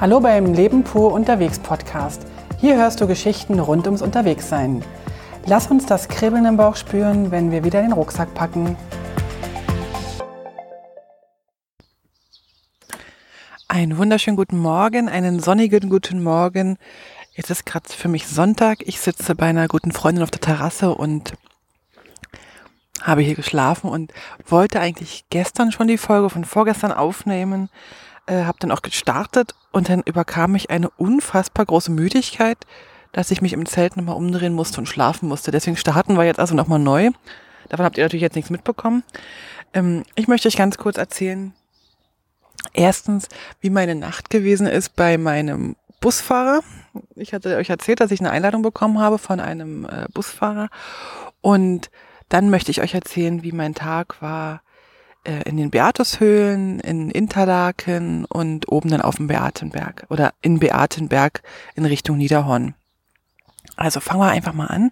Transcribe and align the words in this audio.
Hallo 0.00 0.18
beim 0.18 0.54
Leben 0.54 0.82
pur 0.82 1.12
unterwegs 1.12 1.58
Podcast. 1.58 2.22
Hier 2.58 2.76
hörst 2.76 3.02
du 3.02 3.06
Geschichten 3.06 3.60
rund 3.60 3.84
ums 3.84 4.00
Unterwegssein. 4.00 4.82
Lass 5.44 5.66
uns 5.66 5.84
das 5.84 6.08
Kribbeln 6.08 6.46
im 6.46 6.56
Bauch 6.56 6.76
spüren, 6.76 7.30
wenn 7.30 7.50
wir 7.50 7.64
wieder 7.64 7.82
den 7.82 7.92
Rucksack 7.92 8.32
packen. 8.32 8.78
Einen 13.68 13.98
wunderschönen 13.98 14.38
guten 14.38 14.56
Morgen, 14.56 15.10
einen 15.10 15.38
sonnigen 15.38 15.90
guten 15.90 16.22
Morgen. 16.22 16.78
Jetzt 17.34 17.50
ist 17.50 17.66
gerade 17.66 17.90
für 17.90 18.08
mich 18.08 18.26
Sonntag. 18.26 18.78
Ich 18.86 19.00
sitze 19.00 19.34
bei 19.34 19.48
einer 19.48 19.68
guten 19.68 19.92
Freundin 19.92 20.24
auf 20.24 20.30
der 20.30 20.40
Terrasse 20.40 20.94
und 20.94 21.34
habe 23.02 23.20
hier 23.20 23.34
geschlafen 23.34 23.90
und 23.90 24.14
wollte 24.46 24.80
eigentlich 24.80 25.26
gestern 25.28 25.72
schon 25.72 25.88
die 25.88 25.98
Folge 25.98 26.30
von 26.30 26.46
vorgestern 26.46 26.92
aufnehmen, 26.92 27.68
äh, 28.30 28.44
habe 28.44 28.58
dann 28.60 28.70
auch 28.70 28.82
gestartet 28.82 29.54
und 29.72 29.88
dann 29.88 30.02
überkam 30.02 30.52
mich 30.52 30.70
eine 30.70 30.88
unfassbar 30.90 31.66
große 31.66 31.90
Müdigkeit, 31.90 32.58
dass 33.12 33.32
ich 33.32 33.42
mich 33.42 33.52
im 33.52 33.66
Zelt 33.66 33.96
nochmal 33.96 34.16
umdrehen 34.16 34.54
musste 34.54 34.80
und 34.80 34.86
schlafen 34.86 35.28
musste. 35.28 35.50
Deswegen 35.50 35.76
starten 35.76 36.16
wir 36.16 36.24
jetzt 36.24 36.38
also 36.38 36.54
nochmal 36.54 36.78
neu. 36.78 37.10
Davon 37.68 37.84
habt 37.84 37.98
ihr 37.98 38.04
natürlich 38.04 38.22
jetzt 38.22 38.36
nichts 38.36 38.50
mitbekommen. 38.50 39.02
Ähm, 39.74 40.04
ich 40.14 40.28
möchte 40.28 40.46
euch 40.46 40.56
ganz 40.56 40.78
kurz 40.78 40.96
erzählen, 40.96 41.52
erstens, 42.72 43.28
wie 43.60 43.70
meine 43.70 43.96
Nacht 43.96 44.30
gewesen 44.30 44.68
ist 44.68 44.94
bei 44.94 45.18
meinem 45.18 45.74
Busfahrer. 46.00 46.60
Ich 47.16 47.34
hatte 47.34 47.56
euch 47.56 47.68
erzählt, 47.68 48.00
dass 48.00 48.12
ich 48.12 48.20
eine 48.20 48.30
Einladung 48.30 48.62
bekommen 48.62 49.00
habe 49.00 49.18
von 49.18 49.40
einem 49.40 49.86
äh, 49.86 50.06
Busfahrer 50.14 50.68
und 51.40 51.90
dann 52.28 52.48
möchte 52.48 52.70
ich 52.70 52.80
euch 52.80 52.94
erzählen, 52.94 53.42
wie 53.42 53.52
mein 53.52 53.74
Tag 53.74 54.22
war 54.22 54.62
äh, 55.24 55.42
in 55.48 55.56
den 55.56 55.70
Beatushöhlen, 55.70 56.80
in 56.80 57.10
Interlaken 57.10 58.24
und 58.24 58.70
oben 58.70 58.90
dann 58.90 59.02
auf 59.02 59.16
dem 59.16 59.26
Beatenberg 59.26 60.06
oder 60.08 60.32
in 60.42 60.58
Beatenberg 60.58 61.42
in 61.74 61.84
Richtung 61.84 62.18
Niederhorn. 62.18 62.74
Also 63.76 64.00
fangen 64.00 64.20
wir 64.20 64.30
einfach 64.30 64.52
mal 64.52 64.66
an. 64.66 64.90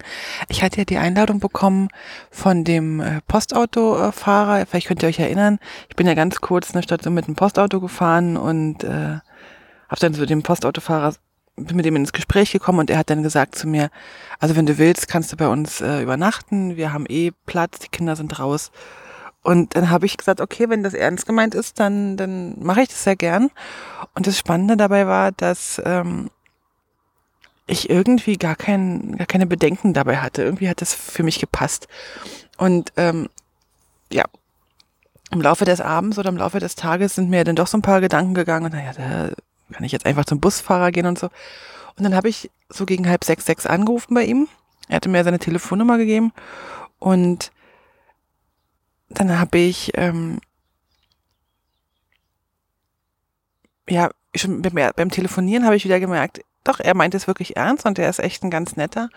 Ich 0.48 0.62
hatte 0.62 0.78
ja 0.78 0.84
die 0.84 0.98
Einladung 0.98 1.40
bekommen 1.40 1.88
von 2.30 2.64
dem 2.64 3.00
äh, 3.00 3.20
Postautofahrer. 3.26 4.66
Vielleicht 4.66 4.86
könnt 4.86 5.02
ihr 5.02 5.08
euch 5.08 5.18
erinnern. 5.18 5.58
Ich 5.88 5.96
bin 5.96 6.06
ja 6.06 6.14
ganz 6.14 6.40
kurz 6.40 6.72
eine 6.72 6.82
Station 6.82 7.14
mit 7.14 7.26
dem 7.26 7.34
Postauto 7.34 7.80
gefahren 7.80 8.36
und 8.36 8.84
äh, 8.84 9.18
habe 9.88 10.00
dann 10.00 10.14
so 10.14 10.24
dem 10.26 10.42
Postautofahrer 10.42 11.14
bin 11.66 11.76
mit 11.76 11.86
ihm 11.86 11.96
ins 11.96 12.12
Gespräch 12.12 12.52
gekommen 12.52 12.78
und 12.78 12.90
er 12.90 12.98
hat 12.98 13.10
dann 13.10 13.22
gesagt 13.22 13.56
zu 13.56 13.66
mir, 13.66 13.90
also 14.38 14.56
wenn 14.56 14.66
du 14.66 14.78
willst, 14.78 15.08
kannst 15.08 15.32
du 15.32 15.36
bei 15.36 15.48
uns 15.48 15.80
äh, 15.80 16.02
übernachten, 16.02 16.76
wir 16.76 16.92
haben 16.92 17.04
eh 17.08 17.32
Platz, 17.46 17.80
die 17.80 17.88
Kinder 17.88 18.16
sind 18.16 18.38
raus. 18.38 18.70
Und 19.48 19.76
dann 19.76 19.88
habe 19.88 20.04
ich 20.04 20.18
gesagt, 20.18 20.42
okay, 20.42 20.68
wenn 20.68 20.82
das 20.82 20.92
ernst 20.92 21.24
gemeint 21.24 21.54
ist, 21.54 21.80
dann, 21.80 22.18
dann 22.18 22.62
mache 22.62 22.82
ich 22.82 22.88
das 22.88 23.04
sehr 23.04 23.16
gern. 23.16 23.50
Und 24.12 24.26
das 24.26 24.36
Spannende 24.36 24.76
dabei 24.76 25.06
war, 25.06 25.32
dass 25.32 25.80
ähm, 25.86 26.28
ich 27.66 27.88
irgendwie 27.88 28.36
gar, 28.36 28.56
kein, 28.56 29.16
gar 29.16 29.26
keine 29.26 29.46
Bedenken 29.46 29.94
dabei 29.94 30.18
hatte. 30.18 30.42
Irgendwie 30.42 30.68
hat 30.68 30.82
das 30.82 30.92
für 30.92 31.22
mich 31.22 31.38
gepasst. 31.38 31.88
Und 32.58 32.92
ähm, 32.98 33.30
ja, 34.12 34.24
im 35.30 35.40
Laufe 35.40 35.64
des 35.64 35.80
Abends 35.80 36.18
oder 36.18 36.28
im 36.28 36.36
Laufe 36.36 36.60
des 36.60 36.74
Tages 36.74 37.14
sind 37.14 37.30
mir 37.30 37.42
dann 37.44 37.56
doch 37.56 37.68
so 37.68 37.78
ein 37.78 37.82
paar 37.82 38.02
Gedanken 38.02 38.34
gegangen. 38.34 38.66
Und 38.66 38.72
naja, 38.72 38.92
da 38.92 39.30
kann 39.72 39.84
ich 39.84 39.92
jetzt 39.92 40.04
einfach 40.04 40.26
zum 40.26 40.40
Busfahrer 40.40 40.92
gehen 40.92 41.06
und 41.06 41.18
so. 41.18 41.30
Und 41.96 42.04
dann 42.04 42.14
habe 42.14 42.28
ich 42.28 42.50
so 42.68 42.84
gegen 42.84 43.08
halb 43.08 43.24
sechs, 43.24 43.46
sechs 43.46 43.64
angerufen 43.64 44.12
bei 44.12 44.24
ihm. 44.24 44.46
Er 44.88 44.96
hatte 44.96 45.08
mir 45.08 45.24
seine 45.24 45.38
Telefonnummer 45.38 45.96
gegeben 45.96 46.34
und 46.98 47.50
dann 49.08 49.38
habe 49.38 49.58
ich 49.58 49.92
ähm, 49.94 50.38
ja 53.88 54.10
schon 54.34 54.62
beim, 54.62 55.10
Telefonieren 55.10 55.64
habe 55.64 55.76
ich 55.76 55.84
wieder 55.84 56.00
gemerkt, 56.00 56.40
doch 56.64 56.80
er 56.80 56.94
meint 56.94 57.14
es 57.14 57.26
wirklich 57.26 57.56
ernst 57.56 57.86
und 57.86 57.98
er 57.98 58.10
ist 58.10 58.18
echt 58.18 58.42
ein 58.42 58.50
ganz 58.50 58.76
netter 58.76 59.08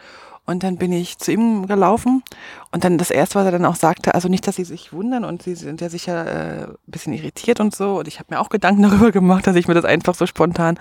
und 0.46 0.64
dann 0.64 0.78
bin 0.78 0.92
ich 0.92 1.18
zu 1.18 1.32
ihm 1.32 1.68
gelaufen 1.68 2.24
und 2.72 2.84
dann 2.84 2.98
das 2.98 3.12
erste, 3.12 3.36
was 3.36 3.46
er 3.46 3.52
dann 3.52 3.66
auch 3.66 3.76
sagte, 3.76 4.16
also 4.16 4.28
nicht, 4.28 4.48
dass 4.48 4.56
sie 4.56 4.64
sich 4.64 4.92
wundern 4.92 5.24
und 5.24 5.44
sie 5.44 5.56
sind 5.56 5.82
ja 5.82 5.90
sicher 5.90 6.26
äh, 6.26 6.64
ein 6.64 6.78
bisschen 6.88 7.14
irritiert 7.14 7.60
und 7.60 7.76
so. 7.76 8.00
Und 8.00 8.08
ich 8.08 8.20
habe 8.20 8.34
mir 8.34 8.40
auch 8.40 8.50
Gedanken 8.50 8.82
darüber 8.90 9.12
gemacht, 9.12 9.46
dass 9.46 9.56
ich 9.56 9.68
mir 9.68 9.76
das 9.76 9.86
einfach 9.86 10.16
so 10.16 10.26
spontan 10.26 10.80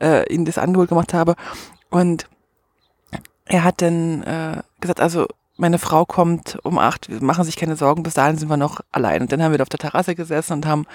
äh, 0.00 0.32
ihnen 0.32 0.46
das 0.46 0.58
Angebot 0.58 0.88
gemacht 0.88 1.12
habe. 1.12 1.36
Und 1.90 2.26
er 3.44 3.62
hat 3.62 3.82
dann 3.82 4.22
äh, 4.22 4.62
gesagt, 4.80 5.00
also 5.00 5.28
meine 5.56 5.78
Frau 5.78 6.04
kommt 6.04 6.58
um 6.64 6.78
acht, 6.78 7.08
wir 7.08 7.22
machen 7.22 7.44
sich 7.44 7.56
keine 7.56 7.76
Sorgen, 7.76 8.02
bis 8.02 8.14
dahin 8.14 8.36
sind 8.36 8.48
wir 8.48 8.56
noch 8.56 8.80
allein. 8.90 9.22
Und 9.22 9.32
dann 9.32 9.42
haben 9.42 9.52
wir 9.52 9.62
auf 9.62 9.68
der 9.68 9.78
Terrasse 9.78 10.14
gesessen 10.14 10.54
und 10.54 10.66
haben 10.66 10.86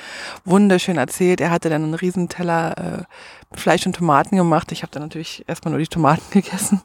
wunderschön 0.44 0.98
erzählt. 0.98 1.40
Er 1.40 1.52
hatte 1.52 1.70
dann 1.70 1.84
einen 1.84 1.94
Riesenteller 1.94 2.78
äh, 2.78 3.58
Fleisch 3.58 3.86
und 3.86 3.96
Tomaten 3.96 4.36
gemacht. 4.36 4.72
Ich 4.72 4.82
habe 4.82 4.92
dann 4.92 5.04
natürlich 5.04 5.46
erstmal 5.48 5.72
nur 5.72 5.80
die 5.80 5.88
Tomaten 5.88 6.24
gegessen. 6.32 6.82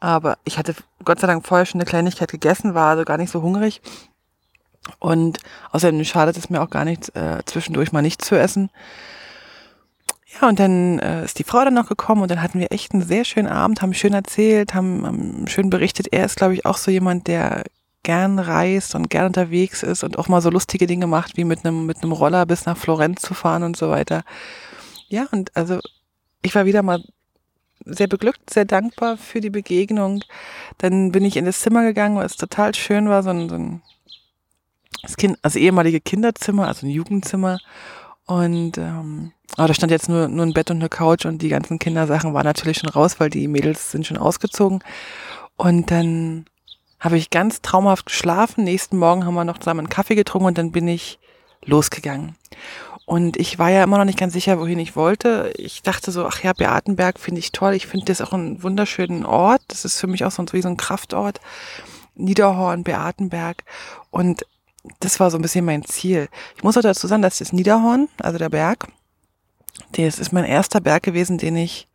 Aber 0.00 0.38
ich 0.44 0.58
hatte 0.58 0.74
Gott 1.04 1.20
sei 1.20 1.26
Dank 1.26 1.46
vorher 1.46 1.66
schon 1.66 1.80
eine 1.80 1.88
Kleinigkeit 1.88 2.30
gegessen, 2.30 2.74
war 2.74 2.90
also 2.90 3.04
gar 3.04 3.18
nicht 3.18 3.30
so 3.30 3.42
hungrig. 3.42 3.80
Und 4.98 5.38
außerdem 5.70 6.02
schadet 6.04 6.36
es 6.36 6.50
mir 6.50 6.62
auch 6.62 6.70
gar 6.70 6.84
nicht, 6.84 7.14
äh, 7.14 7.42
zwischendurch 7.44 7.92
mal 7.92 8.02
nicht 8.02 8.22
zu 8.22 8.38
essen. 8.38 8.70
Ja, 10.34 10.48
und 10.48 10.58
dann 10.58 10.98
äh, 10.98 11.24
ist 11.24 11.38
die 11.38 11.44
Frau 11.44 11.64
dann 11.64 11.74
noch 11.74 11.88
gekommen 11.88 12.22
und 12.22 12.30
dann 12.30 12.42
hatten 12.42 12.60
wir 12.60 12.70
echt 12.70 12.92
einen 12.92 13.02
sehr 13.02 13.24
schönen 13.24 13.48
Abend, 13.48 13.80
haben 13.80 13.94
schön 13.94 14.12
erzählt, 14.12 14.74
haben, 14.74 15.06
haben 15.06 15.46
schön 15.48 15.70
berichtet. 15.70 16.08
Er 16.12 16.26
ist, 16.26 16.36
glaube 16.36 16.54
ich, 16.54 16.66
auch 16.66 16.76
so 16.76 16.90
jemand, 16.90 17.26
der 17.28 17.64
gern 18.02 18.38
reist 18.38 18.94
und 18.94 19.10
gern 19.10 19.26
unterwegs 19.26 19.82
ist 19.82 20.04
und 20.04 20.18
auch 20.18 20.28
mal 20.28 20.40
so 20.40 20.50
lustige 20.50 20.86
Dinge 20.86 21.06
macht, 21.06 21.36
wie 21.36 21.44
mit 21.44 21.64
einem, 21.64 21.86
mit 21.86 22.02
einem 22.02 22.12
Roller 22.12 22.46
bis 22.46 22.66
nach 22.66 22.76
Florenz 22.76 23.22
zu 23.22 23.34
fahren 23.34 23.62
und 23.62 23.76
so 23.76 23.88
weiter. 23.90 24.22
Ja, 25.08 25.26
und 25.32 25.54
also 25.56 25.80
ich 26.42 26.54
war 26.54 26.66
wieder 26.66 26.82
mal 26.82 27.02
sehr 27.84 28.06
beglückt, 28.06 28.50
sehr 28.50 28.64
dankbar 28.64 29.16
für 29.16 29.40
die 29.40 29.50
Begegnung. 29.50 30.22
Dann 30.78 31.12
bin 31.12 31.24
ich 31.24 31.36
in 31.36 31.46
das 31.46 31.60
Zimmer 31.60 31.82
gegangen, 31.82 32.16
weil 32.16 32.26
es 32.26 32.36
total 32.36 32.74
schön 32.74 33.08
war, 33.08 33.22
so 33.22 33.30
ein, 33.30 33.48
so 33.48 33.54
ein 33.54 33.82
das 35.02 35.16
kind, 35.16 35.38
also 35.42 35.58
ehemalige 35.58 36.00
Kinderzimmer, 36.00 36.68
also 36.68 36.86
ein 36.86 36.90
Jugendzimmer. 36.90 37.58
Und 38.28 38.76
ähm, 38.76 39.32
aber 39.56 39.68
da 39.68 39.74
stand 39.74 39.90
jetzt 39.90 40.08
nur, 40.08 40.28
nur 40.28 40.44
ein 40.44 40.52
Bett 40.52 40.70
und 40.70 40.76
eine 40.76 40.90
Couch 40.90 41.24
und 41.24 41.42
die 41.42 41.48
ganzen 41.48 41.78
Kindersachen 41.78 42.34
waren 42.34 42.44
natürlich 42.44 42.78
schon 42.78 42.90
raus, 42.90 43.18
weil 43.18 43.30
die 43.30 43.48
Mädels 43.48 43.90
sind 43.90 44.06
schon 44.06 44.18
ausgezogen. 44.18 44.84
Und 45.56 45.90
dann 45.90 46.44
habe 47.00 47.16
ich 47.16 47.30
ganz 47.30 47.62
traumhaft 47.62 48.06
geschlafen. 48.06 48.64
Nächsten 48.64 48.98
Morgen 48.98 49.24
haben 49.24 49.34
wir 49.34 49.44
noch 49.44 49.58
zusammen 49.58 49.80
einen 49.80 49.88
Kaffee 49.88 50.14
getrunken 50.14 50.46
und 50.46 50.58
dann 50.58 50.72
bin 50.72 50.86
ich 50.86 51.18
losgegangen. 51.64 52.36
Und 53.06 53.38
ich 53.38 53.58
war 53.58 53.70
ja 53.70 53.82
immer 53.82 53.96
noch 53.96 54.04
nicht 54.04 54.18
ganz 54.18 54.34
sicher, 54.34 54.60
wohin 54.60 54.78
ich 54.78 54.94
wollte. 54.94 55.50
Ich 55.56 55.80
dachte 55.80 56.12
so, 56.12 56.26
ach 56.26 56.42
ja, 56.42 56.52
Beatenberg 56.52 57.18
finde 57.18 57.38
ich 57.38 57.52
toll. 57.52 57.72
Ich 57.72 57.86
finde 57.86 58.04
das 58.04 58.20
auch 58.20 58.34
einen 58.34 58.62
wunderschönen 58.62 59.24
Ort. 59.24 59.62
Das 59.68 59.86
ist 59.86 59.98
für 59.98 60.06
mich 60.06 60.26
auch 60.26 60.30
so 60.30 60.44
wie 60.52 60.60
so 60.60 60.68
ein 60.68 60.76
Kraftort. 60.76 61.40
Niederhorn, 62.14 62.84
Beatenberg. 62.84 63.64
Und 64.10 64.44
das 65.00 65.20
war 65.20 65.30
so 65.30 65.38
ein 65.38 65.42
bisschen 65.42 65.64
mein 65.64 65.84
Ziel. 65.84 66.28
Ich 66.56 66.62
muss 66.62 66.76
auch 66.76 66.82
dazu 66.82 67.06
sagen, 67.06 67.22
dass 67.22 67.38
das 67.38 67.52
Niederhorn, 67.52 68.08
also 68.20 68.38
der 68.38 68.48
Berg, 68.48 68.88
das 69.92 70.18
ist 70.18 70.32
mein 70.32 70.44
erster 70.44 70.80
Berg 70.80 71.02
gewesen, 71.02 71.38
den 71.38 71.56
ich 71.56 71.88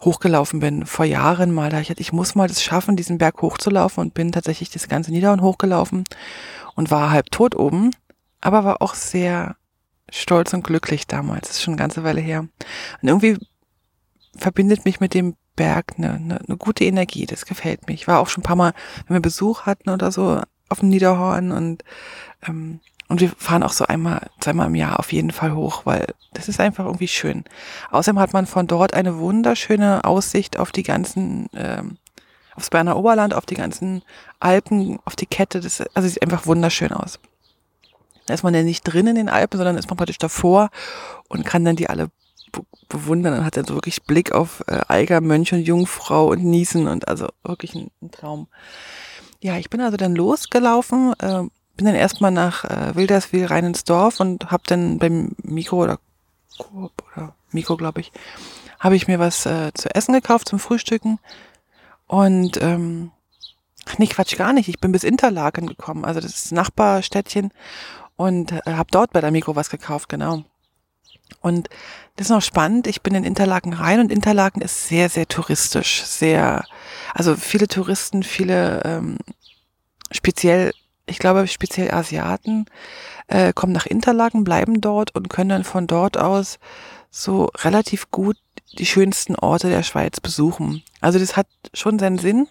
hochgelaufen 0.00 0.60
bin. 0.60 0.86
Vor 0.86 1.04
Jahren 1.04 1.52
mal. 1.52 1.70
Da 1.70 1.80
ich, 1.80 1.90
ich 1.90 2.12
muss 2.12 2.34
mal 2.34 2.48
das 2.48 2.62
schaffen, 2.62 2.96
diesen 2.96 3.18
Berg 3.18 3.40
hochzulaufen 3.42 4.02
und 4.02 4.14
bin 4.14 4.32
tatsächlich 4.32 4.70
das 4.70 4.88
ganze 4.88 5.10
Niederhorn 5.10 5.42
hochgelaufen 5.42 6.04
und 6.74 6.90
war 6.90 7.10
halb 7.10 7.30
tot 7.30 7.54
oben, 7.54 7.90
aber 8.40 8.64
war 8.64 8.82
auch 8.82 8.94
sehr 8.94 9.56
stolz 10.10 10.52
und 10.52 10.64
glücklich 10.64 11.06
damals. 11.06 11.48
Das 11.48 11.56
ist 11.56 11.62
schon 11.62 11.74
eine 11.74 11.80
ganze 11.80 12.04
Weile 12.04 12.20
her. 12.20 12.40
Und 12.40 13.08
irgendwie 13.08 13.38
verbindet 14.36 14.84
mich 14.84 15.00
mit 15.00 15.14
dem 15.14 15.36
Berg 15.56 15.94
eine, 15.96 16.14
eine, 16.14 16.40
eine 16.40 16.56
gute 16.56 16.84
Energie. 16.84 17.26
Das 17.26 17.46
gefällt 17.46 17.86
mir. 17.86 17.94
Ich 17.94 18.08
war 18.08 18.18
auch 18.20 18.28
schon 18.28 18.42
ein 18.42 18.46
paar 18.46 18.56
Mal, 18.56 18.74
wenn 19.06 19.16
wir 19.16 19.20
Besuch 19.20 19.62
hatten 19.62 19.90
oder 19.90 20.10
so, 20.10 20.40
auf 20.74 20.80
dem 20.80 20.90
Niederhorn 20.90 21.52
und 21.52 21.84
ähm, 22.46 22.80
und 23.08 23.20
wir 23.20 23.28
fahren 23.28 23.62
auch 23.62 23.72
so 23.72 23.86
einmal, 23.86 24.30
zweimal 24.40 24.66
im 24.66 24.74
Jahr 24.74 24.98
auf 24.98 25.12
jeden 25.12 25.30
Fall 25.30 25.54
hoch, 25.54 25.82
weil 25.84 26.06
das 26.32 26.48
ist 26.48 26.58
einfach 26.58 26.86
irgendwie 26.86 27.08
schön. 27.08 27.44
Außerdem 27.90 28.18
hat 28.18 28.32
man 28.32 28.46
von 28.46 28.66
dort 28.66 28.94
eine 28.94 29.18
wunderschöne 29.18 30.04
Aussicht 30.04 30.58
auf 30.58 30.72
die 30.72 30.82
ganzen, 30.82 31.48
ähm, 31.54 31.98
aufs 32.56 32.70
Berner 32.70 32.96
Oberland, 32.96 33.34
auf 33.34 33.44
die 33.44 33.56
ganzen 33.56 34.02
Alpen, 34.40 34.98
auf 35.04 35.16
die 35.16 35.26
Kette. 35.26 35.60
Das 35.60 35.82
also 35.94 36.08
sieht 36.08 36.22
einfach 36.22 36.46
wunderschön 36.46 36.92
aus. 36.92 37.20
Da 38.26 38.32
ist 38.32 38.42
man 38.42 38.54
ja 38.54 38.62
nicht 38.62 38.82
drin 38.82 39.06
in 39.06 39.16
den 39.16 39.28
Alpen, 39.28 39.58
sondern 39.58 39.76
ist 39.76 39.90
man 39.90 39.98
praktisch 39.98 40.18
davor 40.18 40.70
und 41.28 41.44
kann 41.44 41.64
dann 41.64 41.76
die 41.76 41.90
alle 41.90 42.10
bewundern 42.88 43.34
und 43.38 43.44
hat 43.44 43.56
dann 43.56 43.66
so 43.66 43.74
wirklich 43.74 44.04
Blick 44.04 44.32
auf 44.32 44.64
äh, 44.66 44.80
Eiger, 44.88 45.20
Mönch 45.20 45.52
und 45.52 45.60
Jungfrau 45.60 46.28
und 46.28 46.42
Niesen 46.44 46.88
und 46.88 47.08
also 47.08 47.28
wirklich 47.42 47.74
ein, 47.74 47.90
ein 48.00 48.10
Traum. 48.10 48.48
Ja, 49.44 49.58
ich 49.58 49.68
bin 49.68 49.82
also 49.82 49.98
dann 49.98 50.14
losgelaufen, 50.14 51.12
äh, 51.18 51.42
bin 51.76 51.84
dann 51.84 51.94
erstmal 51.94 52.30
nach 52.30 52.64
äh, 52.64 52.94
Wilderswil 52.94 53.44
rein 53.44 53.66
ins 53.66 53.84
Dorf 53.84 54.18
und 54.18 54.50
habe 54.50 54.62
dann 54.64 54.98
beim 54.98 55.32
Mikro 55.42 55.82
oder 55.82 55.98
Coop 56.56 57.04
oder 57.12 57.34
Mikro, 57.50 57.76
glaube 57.76 58.00
ich, 58.00 58.10
habe 58.80 58.96
ich 58.96 59.06
mir 59.06 59.18
was 59.18 59.44
äh, 59.44 59.70
zu 59.74 59.94
essen 59.94 60.14
gekauft 60.14 60.48
zum 60.48 60.58
Frühstücken 60.58 61.18
und 62.06 62.56
ähm, 62.62 63.10
nee, 63.98 64.06
Quatsch, 64.06 64.34
gar 64.38 64.54
nicht. 64.54 64.70
Ich 64.70 64.80
bin 64.80 64.92
bis 64.92 65.04
Interlaken 65.04 65.66
gekommen, 65.66 66.06
also 66.06 66.20
das 66.20 66.46
ist 66.46 66.52
Nachbarstädtchen 66.52 67.50
und 68.16 68.50
äh, 68.50 68.62
habe 68.64 68.88
dort 68.90 69.12
bei 69.12 69.20
der 69.20 69.30
Mikro 69.30 69.54
was 69.54 69.68
gekauft, 69.68 70.08
genau. 70.08 70.44
Und 71.40 71.68
das 72.16 72.26
ist 72.26 72.30
noch 72.30 72.42
spannend. 72.42 72.86
Ich 72.86 73.02
bin 73.02 73.14
in 73.14 73.24
Interlaken 73.24 73.72
rein 73.72 74.00
und 74.00 74.12
Interlaken 74.12 74.60
ist 74.62 74.88
sehr, 74.88 75.08
sehr 75.08 75.26
touristisch. 75.26 76.02
Sehr, 76.04 76.64
also 77.12 77.36
viele 77.36 77.68
Touristen, 77.68 78.22
viele 78.22 78.82
ähm, 78.84 79.18
speziell, 80.10 80.72
ich 81.06 81.18
glaube 81.18 81.46
speziell 81.48 81.92
Asiaten, 81.92 82.66
äh, 83.26 83.52
kommen 83.52 83.72
nach 83.72 83.86
Interlaken, 83.86 84.44
bleiben 84.44 84.80
dort 84.80 85.14
und 85.14 85.28
können 85.28 85.50
dann 85.50 85.64
von 85.64 85.86
dort 85.86 86.16
aus 86.16 86.58
so 87.10 87.50
relativ 87.56 88.10
gut 88.10 88.36
die 88.78 88.86
schönsten 88.86 89.36
Orte 89.36 89.68
der 89.68 89.82
Schweiz 89.82 90.20
besuchen. 90.20 90.82
Also 91.00 91.18
das 91.18 91.36
hat 91.36 91.46
schon 91.74 91.98
seinen 91.98 92.18
Sinn. 92.18 92.48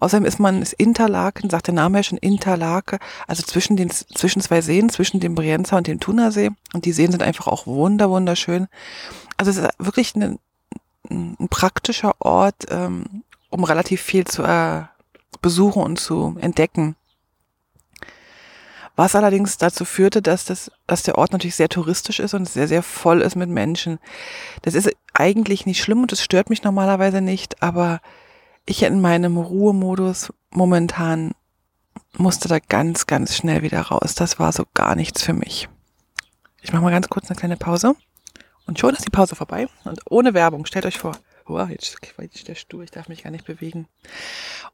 Außerdem 0.00 0.24
ist 0.24 0.40
man, 0.40 0.62
ist 0.62 0.72
Interlaken, 0.72 1.50
sagt 1.50 1.68
der 1.68 1.74
Name 1.74 1.98
ja 1.98 2.02
schon 2.02 2.18
Interlake, 2.18 2.98
also 3.26 3.42
zwischen 3.42 3.76
den, 3.76 3.90
zwischen 3.90 4.42
zwei 4.42 4.60
Seen, 4.60 4.88
zwischen 4.88 5.20
dem 5.20 5.34
Brienza 5.34 5.76
und 5.76 5.86
dem 5.86 6.00
Thunersee. 6.00 6.50
Und 6.72 6.84
die 6.84 6.92
Seen 6.92 7.12
sind 7.12 7.22
einfach 7.22 7.46
auch 7.46 7.66
wunder, 7.66 8.10
wunderschön. 8.10 8.68
Also 9.36 9.50
es 9.50 9.58
ist 9.58 9.68
wirklich 9.78 10.14
ein, 10.16 10.38
ein 11.10 11.48
praktischer 11.48 12.14
Ort, 12.18 12.66
ähm, 12.70 13.22
um 13.50 13.64
relativ 13.64 14.00
viel 14.00 14.24
zu 14.24 14.42
äh, 14.42 14.82
besuchen 15.40 15.82
und 15.82 16.00
zu 16.00 16.36
entdecken. 16.40 16.96
Was 18.94 19.14
allerdings 19.14 19.56
dazu 19.56 19.84
führte, 19.84 20.20
dass, 20.20 20.44
das, 20.44 20.70
dass 20.86 21.02
der 21.02 21.16
Ort 21.16 21.32
natürlich 21.32 21.56
sehr 21.56 21.68
touristisch 21.68 22.20
ist 22.20 22.34
und 22.34 22.48
sehr, 22.48 22.68
sehr 22.68 22.82
voll 22.82 23.22
ist 23.22 23.36
mit 23.36 23.48
Menschen. 23.48 23.98
Das 24.62 24.74
ist 24.74 24.90
eigentlich 25.14 25.64
nicht 25.64 25.82
schlimm 25.82 26.02
und 26.02 26.12
das 26.12 26.22
stört 26.22 26.50
mich 26.50 26.62
normalerweise 26.62 27.20
nicht, 27.20 27.62
aber 27.62 28.00
ich 28.66 28.82
in 28.82 29.00
meinem 29.00 29.38
Ruhemodus 29.38 30.32
momentan 30.50 31.32
musste 32.16 32.48
da 32.48 32.58
ganz, 32.58 33.06
ganz 33.06 33.34
schnell 33.34 33.62
wieder 33.62 33.80
raus. 33.80 34.14
Das 34.14 34.38
war 34.38 34.52
so 34.52 34.64
gar 34.74 34.94
nichts 34.94 35.22
für 35.22 35.32
mich. 35.32 35.68
Ich 36.60 36.72
mache 36.72 36.82
mal 36.82 36.90
ganz 36.90 37.08
kurz 37.08 37.30
eine 37.30 37.38
kleine 37.38 37.56
Pause 37.56 37.94
und 38.66 38.78
schon 38.78 38.94
ist 38.94 39.06
die 39.06 39.10
Pause 39.10 39.34
vorbei 39.34 39.68
und 39.84 40.00
ohne 40.10 40.34
Werbung. 40.34 40.66
Stellt 40.66 40.86
euch 40.86 40.98
vor, 40.98 41.16
oh, 41.46 41.66
jetzt 41.68 42.00
quetscht 42.02 42.48
der 42.48 42.54
Stuhl, 42.54 42.84
ich 42.84 42.90
darf 42.90 43.08
mich 43.08 43.22
gar 43.22 43.30
nicht 43.30 43.46
bewegen. 43.46 43.86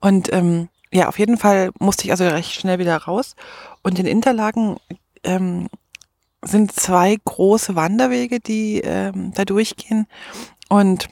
Und 0.00 0.32
ähm, 0.32 0.68
ja, 0.90 1.08
auf 1.08 1.18
jeden 1.18 1.36
Fall 1.36 1.70
musste 1.78 2.04
ich 2.04 2.10
also 2.10 2.26
recht 2.26 2.52
schnell 2.52 2.78
wieder 2.78 2.96
raus. 2.96 3.36
Und 3.82 3.98
in 3.98 4.06
Interlagen 4.06 4.76
ähm, 5.24 5.68
sind 6.42 6.72
zwei 6.72 7.16
große 7.24 7.74
Wanderwege, 7.74 8.40
die 8.40 8.80
ähm, 8.80 9.32
da 9.34 9.44
durchgehen. 9.44 10.06
Und 10.68 11.08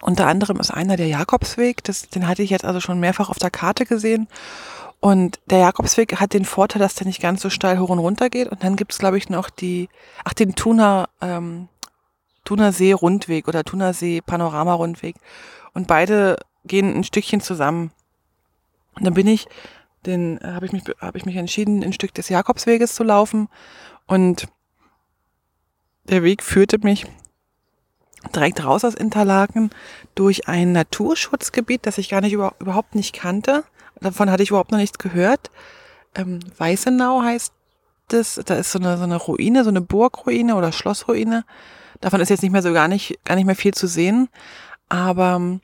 unter 0.00 0.26
anderem 0.26 0.58
ist 0.60 0.70
einer 0.70 0.96
der 0.96 1.08
Jakobsweg. 1.08 1.84
Das, 1.84 2.08
den 2.08 2.26
hatte 2.26 2.42
ich 2.42 2.50
jetzt 2.50 2.64
also 2.64 2.80
schon 2.80 3.00
mehrfach 3.00 3.30
auf 3.30 3.38
der 3.38 3.50
Karte 3.50 3.86
gesehen. 3.86 4.28
Und 5.00 5.38
der 5.46 5.58
Jakobsweg 5.58 6.18
hat 6.18 6.32
den 6.32 6.46
Vorteil, 6.46 6.80
dass 6.80 6.94
der 6.94 7.06
nicht 7.06 7.20
ganz 7.20 7.42
so 7.42 7.50
steil 7.50 7.78
hoch 7.78 7.90
und 7.90 7.98
runter 7.98 8.30
geht. 8.30 8.48
Und 8.48 8.64
dann 8.64 8.76
gibt 8.76 8.92
es, 8.92 8.98
glaube 8.98 9.18
ich, 9.18 9.28
noch 9.28 9.50
die, 9.50 9.90
ach, 10.24 10.32
den 10.32 10.54
Thuner, 10.54 11.10
ähm, 11.20 11.68
Thunersee-Rundweg 12.44 13.48
oder 13.48 13.64
Thunersee-Panorama-Rundweg. 13.64 15.16
Und 15.72 15.86
beide 15.86 16.38
gehen 16.64 16.94
ein 16.94 17.04
Stückchen 17.04 17.40
zusammen. 17.40 17.90
Und 18.94 19.04
dann 19.04 19.14
bin 19.14 19.26
ich, 19.26 19.46
den 20.06 20.38
äh, 20.40 20.52
habe 20.52 20.66
ich 20.66 20.72
mich 20.72 20.84
habe 21.00 21.18
ich 21.18 21.26
mich 21.26 21.36
entschieden, 21.36 21.82
ein 21.82 21.92
Stück 21.92 22.14
des 22.14 22.28
Jakobsweges 22.28 22.94
zu 22.94 23.02
laufen 23.02 23.48
und 24.06 24.46
der 26.04 26.22
Weg 26.22 26.42
führte 26.42 26.78
mich 26.78 27.06
direkt 28.34 28.64
raus 28.64 28.84
aus 28.84 28.94
Interlaken 28.94 29.70
durch 30.14 30.48
ein 30.48 30.72
Naturschutzgebiet, 30.72 31.86
das 31.86 31.98
ich 31.98 32.08
gar 32.08 32.20
nicht 32.20 32.32
über, 32.32 32.54
überhaupt 32.58 32.94
nicht 32.94 33.14
kannte. 33.14 33.64
Davon 34.00 34.30
hatte 34.30 34.42
ich 34.42 34.50
überhaupt 34.50 34.70
noch 34.70 34.78
nichts 34.78 34.98
gehört. 34.98 35.50
Ähm, 36.14 36.40
Weißenau 36.58 37.22
heißt 37.22 37.52
das. 38.08 38.40
Da 38.44 38.54
ist 38.54 38.72
so 38.72 38.78
eine, 38.78 38.98
so 38.98 39.04
eine 39.04 39.16
Ruine, 39.16 39.64
so 39.64 39.70
eine 39.70 39.80
Burgruine 39.80 40.56
oder 40.56 40.72
Schlossruine. 40.72 41.44
Davon 42.00 42.20
ist 42.20 42.28
jetzt 42.28 42.42
nicht 42.42 42.52
mehr 42.52 42.62
so 42.62 42.72
gar 42.72 42.88
nicht, 42.88 43.18
gar 43.24 43.34
nicht 43.34 43.46
mehr 43.46 43.56
viel 43.56 43.74
zu 43.74 43.86
sehen. 43.86 44.28
Aber 44.88 45.60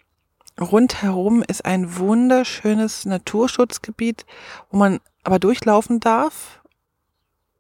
rundherum 0.61 1.43
ist 1.43 1.65
ein 1.65 1.97
wunderschönes 1.97 3.07
Naturschutzgebiet, 3.07 4.27
wo 4.71 4.79
man 4.79 5.01
aber 5.25 5.39
durchlaufen 5.39 6.01
darf. 6.01 6.61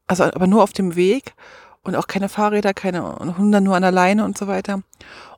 Also 0.07 0.25
aber 0.25 0.47
nur 0.47 0.63
auf 0.63 0.73
dem 0.73 0.97
Weg 0.97 1.35
und 1.83 1.95
auch 1.97 2.07
keine 2.07 2.29
Fahrräder, 2.29 2.75
keine 2.75 3.17
Hunde 3.37 3.61
nur 3.61 3.77
an 3.77 3.83
der 3.83 3.93
Leine 3.93 4.25
und 4.25 4.37
so 4.37 4.47
weiter. 4.47 4.83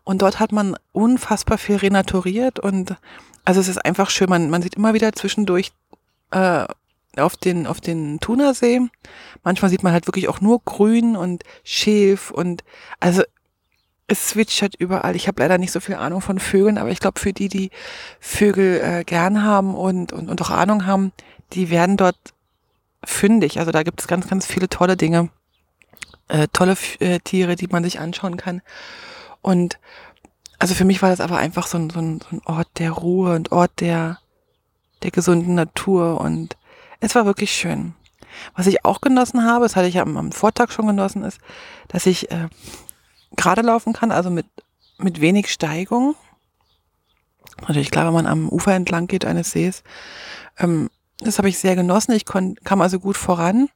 Und 0.05 0.23
dort 0.23 0.41
hat 0.41 0.51
man 0.51 0.77
unfassbar 0.93 1.59
viel 1.59 1.77
renaturiert 1.77 2.59
und 2.59 2.97
also 3.45 3.61
es 3.61 3.69
ist 3.69 3.85
einfach 3.85 4.11
schön. 4.11 4.29
Man, 4.29 4.51
man 4.51 4.63
sieht 4.63 4.75
immer 4.75 4.95
wieder 4.95 5.13
zwischendurch 5.13 5.73
äh, 6.31 6.67
auf 7.17 7.37
den 7.37 7.67
auf 7.67 7.81
den 7.81 8.21
Thunersee. 8.21 8.81
Manchmal 9.43 9.71
sieht 9.71 9.83
man 9.83 9.93
halt 9.93 10.07
wirklich 10.07 10.29
auch 10.29 10.41
nur 10.41 10.61
Grün 10.65 11.17
und 11.17 11.45
Schilf 11.65 12.31
und 12.31 12.65
also 13.01 13.23
es 14.07 14.29
zwitschert 14.29 14.75
überall. 14.77 15.17
Ich 15.17 15.27
habe 15.29 15.43
leider 15.43 15.59
nicht 15.59 15.73
so 15.73 15.81
viel 15.81 15.95
Ahnung 15.95 16.21
von 16.21 16.39
Vögeln, 16.39 16.79
aber 16.79 16.91
ich 16.91 17.01
glaube, 17.01 17.19
für 17.19 17.33
die, 17.33 17.49
die 17.49 17.71
Vögel 18.21 18.81
äh, 18.81 19.05
gern 19.05 19.43
haben 19.43 19.75
und, 19.75 20.13
und, 20.13 20.29
und 20.29 20.43
auch 20.43 20.51
Ahnung 20.51 20.87
haben, 20.87 21.13
die 21.53 21.71
werden 21.71 21.97
dort 21.97 22.17
fündig. 23.05 23.59
Also 23.59 23.73
da 23.73 23.83
gibt 23.83 24.01
es 24.01 24.07
ganz, 24.07 24.29
ganz 24.29 24.47
viele 24.47 24.69
tolle 24.69 24.97
Dinge, 24.97 25.31
äh, 26.29 26.49
tolle 26.53 26.77
äh, 27.01 27.21
Tiere, 27.21 27.57
die 27.57 27.69
man 27.69 27.85
sich 27.85 28.01
anschauen 28.01 28.37
kann. 28.37 28.63
Und 29.41 29.79
also 30.59 30.75
für 30.75 30.85
mich 30.85 31.03
war 31.03 31.11
das 31.11 31.21
aber 31.21 31.39
einfach 31.39 31.67
so 31.67 31.79
ein, 31.79 31.91
so 31.91 31.99
ein, 31.99 32.21
so 32.21 32.37
ein 32.37 32.43
Ort 32.45 32.69
der 32.79 32.93
Ruhe 32.93 33.35
und 33.35 33.51
Ort 33.51 33.81
der, 33.81 34.19
der 35.03 35.11
gesunden 35.11 35.55
Natur 35.55 36.21
und 36.21 36.57
es 37.03 37.15
war 37.17 37.27
wirklich 37.27 37.53
schön. 37.53 37.95
Was 38.55 38.67
ich 38.67 38.85
auch 38.85 39.01
genossen 39.01 39.45
habe, 39.45 39.65
das 39.65 39.77
hatte 39.77 39.89
ich 39.89 39.95
ja 39.95 40.03
am, 40.03 40.33
Vortag 40.33 40.71
schon 40.71 40.87
genossen, 40.87 41.25
ist, 41.25 41.39
dass 41.89 42.07
ich 42.07 42.31
äh, 42.31 42.49
gerade 43.37 43.63
laufen 43.63 43.93
kann, 43.93 44.13
also 44.13 44.31
mit, 44.31 44.47
mit 44.99 45.21
wenig 45.21 45.53
Steigung. 45.53 46.15
Natürlich 47.63 47.91
klar, 47.91 48.07
wenn 48.07 48.15
man 48.15 48.27
am 48.27 48.49
Ufer 48.49 48.73
entlang 48.73 49.09
geht 49.09 49.25
eines 49.25 49.51
Sees. 49.51 49.83
Ähm, 50.59 50.91
das 51.19 51.39
habe 51.39 51.49
ich 51.49 51.59
sehr 51.59 51.77
genossen. 51.77 52.13
Ich 52.13 52.25
kam 52.25 52.81
also 52.81 52.99
gut 52.99 53.17
voran, 53.17 53.69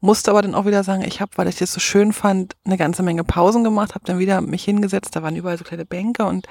musste 0.00 0.30
aber 0.30 0.42
dann 0.42 0.54
auch 0.54 0.66
wieder 0.66 0.82
sagen, 0.82 1.02
ich 1.02 1.20
habe, 1.20 1.32
weil 1.36 1.48
ich 1.48 1.56
das 1.56 1.72
so 1.72 1.80
schön 1.80 2.12
fand, 2.12 2.56
eine 2.64 2.76
ganze 2.78 3.02
Menge 3.02 3.24
Pausen 3.24 3.62
gemacht, 3.62 3.94
habe 3.94 4.04
dann 4.06 4.18
wieder 4.18 4.40
mich 4.40 4.64
hingesetzt, 4.64 5.16
da 5.16 5.22
waren 5.22 5.36
überall 5.36 5.56
so 5.56 5.64
kleine 5.64 5.86
Bänke 5.86 6.24
und 6.24 6.46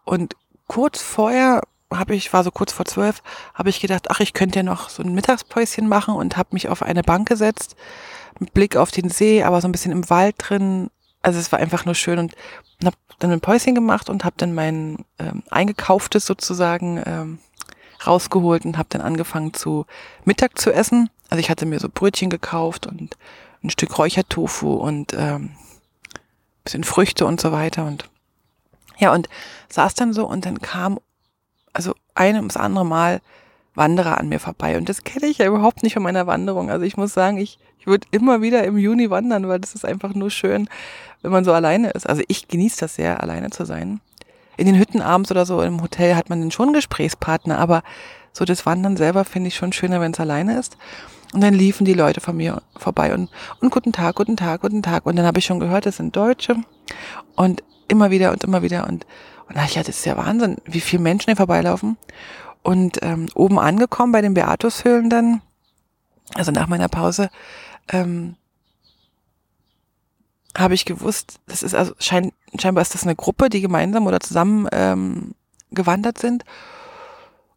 und 0.06 0.36
kurz 0.68 1.02
vorher 1.02 1.62
habe 1.94 2.16
ich, 2.16 2.32
war 2.34 2.44
so 2.44 2.52
kurz 2.52 2.72
vor 2.72 2.86
zwölf, 2.86 3.24
habe 3.54 3.70
ich 3.70 3.80
gedacht, 3.80 4.12
ach, 4.12 4.20
ich 4.20 4.34
könnte 4.34 4.60
ja 4.60 4.64
noch 4.64 4.90
so 4.90 5.02
ein 5.04 5.14
Mittagspäuschen 5.14 5.88
machen 5.88 6.14
und 6.14 6.38
habe 6.38 6.50
mich 6.52 6.70
auf 6.70 6.84
eine 6.84 7.02
Bank 7.02 7.28
gesetzt, 7.28 7.76
mit 8.40 8.54
Blick 8.54 8.78
auf 8.78 8.92
den 8.92 9.10
See, 9.10 9.44
aber 9.44 9.60
so 9.62 9.68
ein 9.68 9.72
bisschen 9.72 9.92
im 9.92 10.10
Wald 10.10 10.36
drin. 10.38 10.90
Also 11.22 11.40
es 11.40 11.52
war 11.52 11.60
einfach 11.60 11.86
nur 11.86 11.96
schön 11.96 12.20
und 12.20 12.36
habe 12.86 12.96
dann 13.18 13.32
ein 13.32 13.42
Päuschen 13.42 13.76
gemacht 13.76 14.10
und 14.10 14.24
habe 14.24 14.36
dann 14.38 14.54
mein 14.54 15.04
ähm, 15.18 15.44
eingekauftes 15.50 16.26
sozusagen 16.26 17.02
ähm, 17.06 17.40
rausgeholt 18.06 18.66
und 18.66 18.78
habe 18.78 18.90
dann 18.90 19.02
angefangen 19.02 19.54
zu 19.54 19.86
Mittag 20.24 20.58
zu 20.58 20.72
essen. 20.72 21.10
Also 21.30 21.40
ich 21.40 21.50
hatte 21.50 21.66
mir 21.66 21.80
so 21.80 21.90
Brötchen 21.94 22.30
gekauft 22.30 22.88
und 22.88 23.18
ein 23.64 23.70
Stück 23.70 23.98
Räuchertofu 23.98 24.74
und 24.74 25.14
ähm, 25.18 25.52
bisschen 26.70 26.84
Früchte 26.84 27.26
und 27.26 27.42
so 27.42 27.52
weiter 27.52 27.86
und 27.88 28.08
ja 29.00 29.12
und 29.12 29.28
saß 29.70 29.96
dann 29.96 30.14
so 30.14 30.28
und 30.28 30.46
dann 30.46 30.60
kam 30.60 31.00
also 31.74 31.96
ein 32.14 32.36
ums 32.36 32.58
andere 32.58 32.86
Mal 32.86 33.22
Wanderer 33.74 34.20
an 34.20 34.30
mir 34.30 34.40
vorbei 34.40 34.78
und 34.78 34.88
das 34.88 35.04
kenne 35.04 35.26
ich 35.26 35.40
ja 35.40 35.48
überhaupt 35.48 35.82
nicht 35.84 35.94
von 35.94 36.04
meiner 36.04 36.28
Wanderung. 36.28 36.70
Also 36.70 36.86
ich 36.86 36.98
muss 36.98 37.14
sagen, 37.14 37.38
ich, 37.38 37.58
ich 37.80 37.88
würde 37.88 38.08
immer 38.12 38.42
wieder 38.42 38.64
im 38.66 38.78
Juni 38.78 39.10
wandern, 39.10 39.48
weil 39.48 39.60
das 39.60 39.74
ist 39.74 39.86
einfach 39.86 40.14
nur 40.14 40.30
schön, 40.30 40.70
wenn 41.22 41.32
man 41.32 41.46
so 41.46 41.54
alleine 41.54 41.92
ist. 41.92 42.08
Also 42.08 42.22
ich 42.28 42.48
genieße 42.48 42.82
das 42.82 42.96
sehr, 42.96 43.24
alleine 43.24 43.52
zu 43.52 43.66
sein. 43.66 44.02
In 44.58 44.66
den 44.66 44.78
Hütten 44.78 45.02
abends 45.02 45.32
oder 45.32 45.46
so 45.46 45.62
im 45.62 45.82
Hotel 45.82 46.16
hat 46.16 46.30
man 46.30 46.42
dann 46.42 46.52
schon 46.52 46.74
Gesprächspartner, 46.74 47.58
aber 47.58 47.84
so 48.40 48.46
das 48.46 48.66
Wandern 48.66 48.96
selber 48.96 49.26
finde 49.26 49.50
ich 49.50 49.56
schon 49.56 49.74
schöner, 49.74 50.00
wenn 50.00 50.14
es 50.14 50.20
alleine 50.20 50.58
ist. 50.58 50.78
Und 51.34 51.42
dann 51.42 51.54
liefen 51.54 51.86
die 51.86 51.94
Leute 51.94 52.22
von 52.22 52.38
mir 52.38 52.62
vorbei 52.76 53.14
und, 53.14 53.30
und 53.60 53.70
guten 53.70 53.92
Tag, 53.92 54.16
guten 54.16 54.38
Tag, 54.38 54.62
guten 54.62 54.82
Tag. 54.82 55.06
Und 55.06 55.18
dann 55.18 55.26
habe 55.26 55.40
ich 55.40 55.46
schon 55.46 55.60
gehört, 55.60 55.86
das 55.86 55.98
sind 55.98 56.16
Deutsche. 56.16 56.56
Und 57.36 57.64
immer 57.90 58.10
wieder 58.12 58.32
und 58.32 58.44
immer 58.46 58.64
wieder. 58.64 58.88
Und, 58.88 59.06
und 59.48 59.58
da 59.58 59.66
ich, 59.66 59.76
ja, 59.76 59.84
das 59.84 59.98
ist 59.98 60.06
ja 60.06 60.18
Wahnsinn, 60.18 60.56
wie 60.64 60.80
viele 60.80 61.04
Menschen 61.04 61.26
hier 61.26 61.36
vorbeilaufen. 61.36 61.98
Und 62.64 63.00
ähm, 63.04 63.28
oben 63.36 63.60
angekommen 63.60 64.14
bei 64.14 64.22
den 64.22 64.34
Beatushöhlen 64.34 65.10
dann, 65.10 65.42
also 66.36 66.52
nach 66.52 66.68
meiner 66.68 66.88
Pause, 66.88 67.30
ähm, 67.92 68.36
habe 70.58 70.74
ich 70.74 70.86
gewusst, 70.86 71.42
das 71.46 71.62
ist 71.62 71.76
also 71.76 71.94
schein, 72.00 72.32
scheinbar 72.58 72.82
ist 72.82 72.94
das 72.94 73.04
eine 73.04 73.16
Gruppe, 73.16 73.50
die 73.50 73.62
gemeinsam 73.62 74.08
oder 74.08 74.20
zusammen 74.22 74.68
ähm, 74.72 75.36
gewandert 75.72 76.18
sind. 76.18 76.44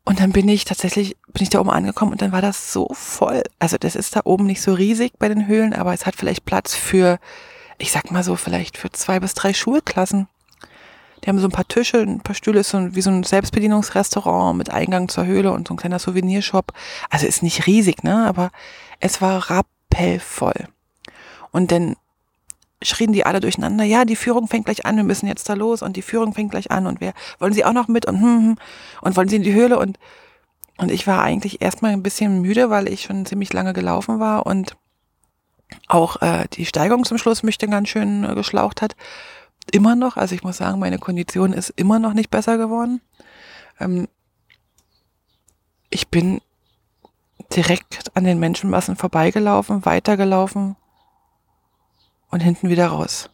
Und 0.05 0.19
dann 0.19 0.33
bin 0.33 0.49
ich 0.49 0.65
tatsächlich, 0.65 1.17
bin 1.33 1.45
ich 1.45 1.51
da 1.51 1.61
oben 1.61 1.71
angekommen 1.71 2.13
und 2.13 2.23
dann 2.23 2.33
war 2.33 2.43
das 2.43 2.73
so 2.73 2.89
voll. 2.93 3.43
Also 3.59 3.77
das 3.79 3.95
ist 3.95 4.17
da 4.17 4.23
oben 4.25 4.47
nicht 4.47 4.61
so 4.61 4.75
riesig 4.75 5.13
bei 5.19 5.29
den 5.29 5.47
Höhlen, 5.47 5.73
aber 5.73 5.95
es 5.95 6.07
hat 6.07 6.17
vielleicht 6.17 6.45
Platz 6.45 6.75
für, 6.75 7.21
ich 7.79 7.93
sag 7.93 8.11
mal 8.11 8.25
so, 8.25 8.35
vielleicht 8.37 8.77
für 8.77 8.91
zwei 8.91 9.21
bis 9.21 9.35
drei 9.35 9.55
Schulklassen. 9.55 10.29
Die 11.23 11.29
haben 11.29 11.39
so 11.39 11.47
ein 11.47 11.53
paar 11.53 11.69
Tische, 11.69 11.99
ein 11.99 12.21
paar 12.21 12.35
Stühle, 12.35 12.61
ist 12.61 12.71
so 12.71 12.97
wie 12.97 13.01
so 13.01 13.11
ein 13.11 13.23
Selbstbedienungsrestaurant 13.23 14.59
mit 14.59 14.71
Eingang 14.71 15.09
zur 15.09 15.25
Höhle 15.25 15.53
und 15.53 15.69
so 15.69 15.75
ein 15.75 15.77
kleiner 15.77 16.01
Souvenirshop. 16.01 16.73
Also 17.11 17.27
ist 17.27 17.45
nicht 17.45 17.67
riesig, 17.69 18.03
ne? 18.03 18.27
Aber 18.27 18.51
es 18.99 19.21
war 19.21 19.51
rappellvoll. 19.51 20.67
Und 21.53 21.71
dann 21.71 21.95
schrien 22.85 23.13
die 23.13 23.25
alle 23.25 23.41
durcheinander, 23.41 23.85
ja, 23.85 24.05
die 24.05 24.17
Führung 24.17 24.49
fängt 24.49 24.67
gleich 24.67 24.85
an, 24.87 24.97
wir 24.97 25.05
müssen 25.05 25.27
jetzt 25.27 25.49
da 25.49 25.55
los 25.55 25.83
und 25.83 25.97
die 25.97 26.03
Führung 26.03 26.33
fängt 26.35 26.51
gleich 26.51 26.71
an 26.71 26.87
und 26.87 27.01
wer, 27.01 27.13
wollen 27.39 27.53
Sie 27.53 27.65
auch 27.65 27.73
noch 27.73 27.89
mit 27.89 28.07
und 28.07 28.21
hm, 28.21 28.39
hm, 28.39 28.57
und 29.01 29.17
wollen 29.17 29.29
Sie 29.29 29.37
in 29.37 29.43
die 29.43 29.55
Höhle 29.55 29.79
und, 29.79 29.99
und 30.79 30.91
ich 30.91 31.07
war 31.07 31.23
eigentlich 31.23 31.63
erstmal 31.63 31.93
ein 31.93 32.03
bisschen 32.03 32.41
müde, 32.41 32.71
weil 32.71 32.89
ich 32.89 33.03
schon 33.03 33.27
ziemlich 33.27 33.53
lange 33.53 33.73
gelaufen 33.73 34.21
war 34.21 34.47
und 34.47 34.77
auch 35.89 36.21
äh, 36.23 36.47
die 36.53 36.67
Steigung 36.67 37.05
zum 37.05 37.19
Schluss 37.19 37.43
mich 37.43 37.59
dann 37.59 37.71
ganz 37.71 37.89
schön 37.89 38.25
äh, 38.25 38.35
geschlaucht 38.35 38.83
hat. 38.83 38.97
Immer 39.71 39.95
noch, 39.95 40.17
also 40.17 40.35
ich 40.35 40.43
muss 40.43 40.57
sagen, 40.57 40.79
meine 40.79 40.99
Kondition 40.99 41.53
ist 41.53 41.71
immer 41.71 41.99
noch 41.99 42.15
nicht 42.15 42.31
besser 42.31 42.59
geworden. 42.59 43.01
Ähm, 43.81 44.09
ich 45.91 46.09
bin 46.09 46.41
direkt 47.55 48.11
an 48.15 48.25
den 48.25 48.39
Menschenmassen 48.39 48.97
vorbeigelaufen, 48.97 49.85
weitergelaufen, 49.85 50.77
und 52.33 52.41
hinten 52.41 52.69
wieder 52.69 52.89
raus. 52.89 53.31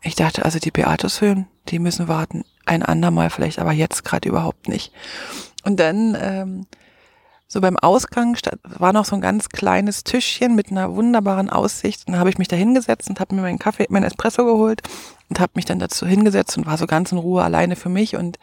Ich 0.00 0.14
dachte 0.14 0.44
also, 0.44 0.58
die 0.58 0.70
Beatushöhen, 0.70 1.46
die 1.68 1.78
müssen 1.78 2.08
warten. 2.08 2.44
Ein 2.64 2.82
andermal 2.82 3.28
vielleicht, 3.28 3.58
aber 3.58 3.72
jetzt 3.72 4.04
gerade 4.04 4.28
überhaupt 4.28 4.68
nicht. 4.68 4.92
Und 5.64 5.78
dann, 5.78 6.16
ähm, 6.18 6.66
so 7.46 7.60
beim 7.60 7.76
Ausgang 7.76 8.36
war 8.62 8.92
noch 8.92 9.04
so 9.04 9.14
ein 9.14 9.20
ganz 9.20 9.50
kleines 9.50 10.04
Tischchen 10.04 10.54
mit 10.54 10.70
einer 10.70 10.94
wunderbaren 10.94 11.50
Aussicht. 11.50 12.06
Und 12.06 12.12
dann 12.12 12.20
habe 12.20 12.30
ich 12.30 12.38
mich 12.38 12.48
da 12.48 12.56
hingesetzt 12.56 13.10
und 13.10 13.20
habe 13.20 13.34
mir 13.34 13.42
meinen 13.42 13.58
Kaffee, 13.58 13.86
meinen 13.90 14.04
Espresso 14.04 14.44
geholt 14.44 14.80
und 15.28 15.38
habe 15.38 15.52
mich 15.56 15.66
dann 15.66 15.78
dazu 15.78 16.06
hingesetzt 16.06 16.56
und 16.56 16.66
war 16.66 16.78
so 16.78 16.86
ganz 16.86 17.12
in 17.12 17.18
Ruhe 17.18 17.42
alleine 17.42 17.76
für 17.76 17.90
mich. 17.90 18.16
Und 18.16 18.38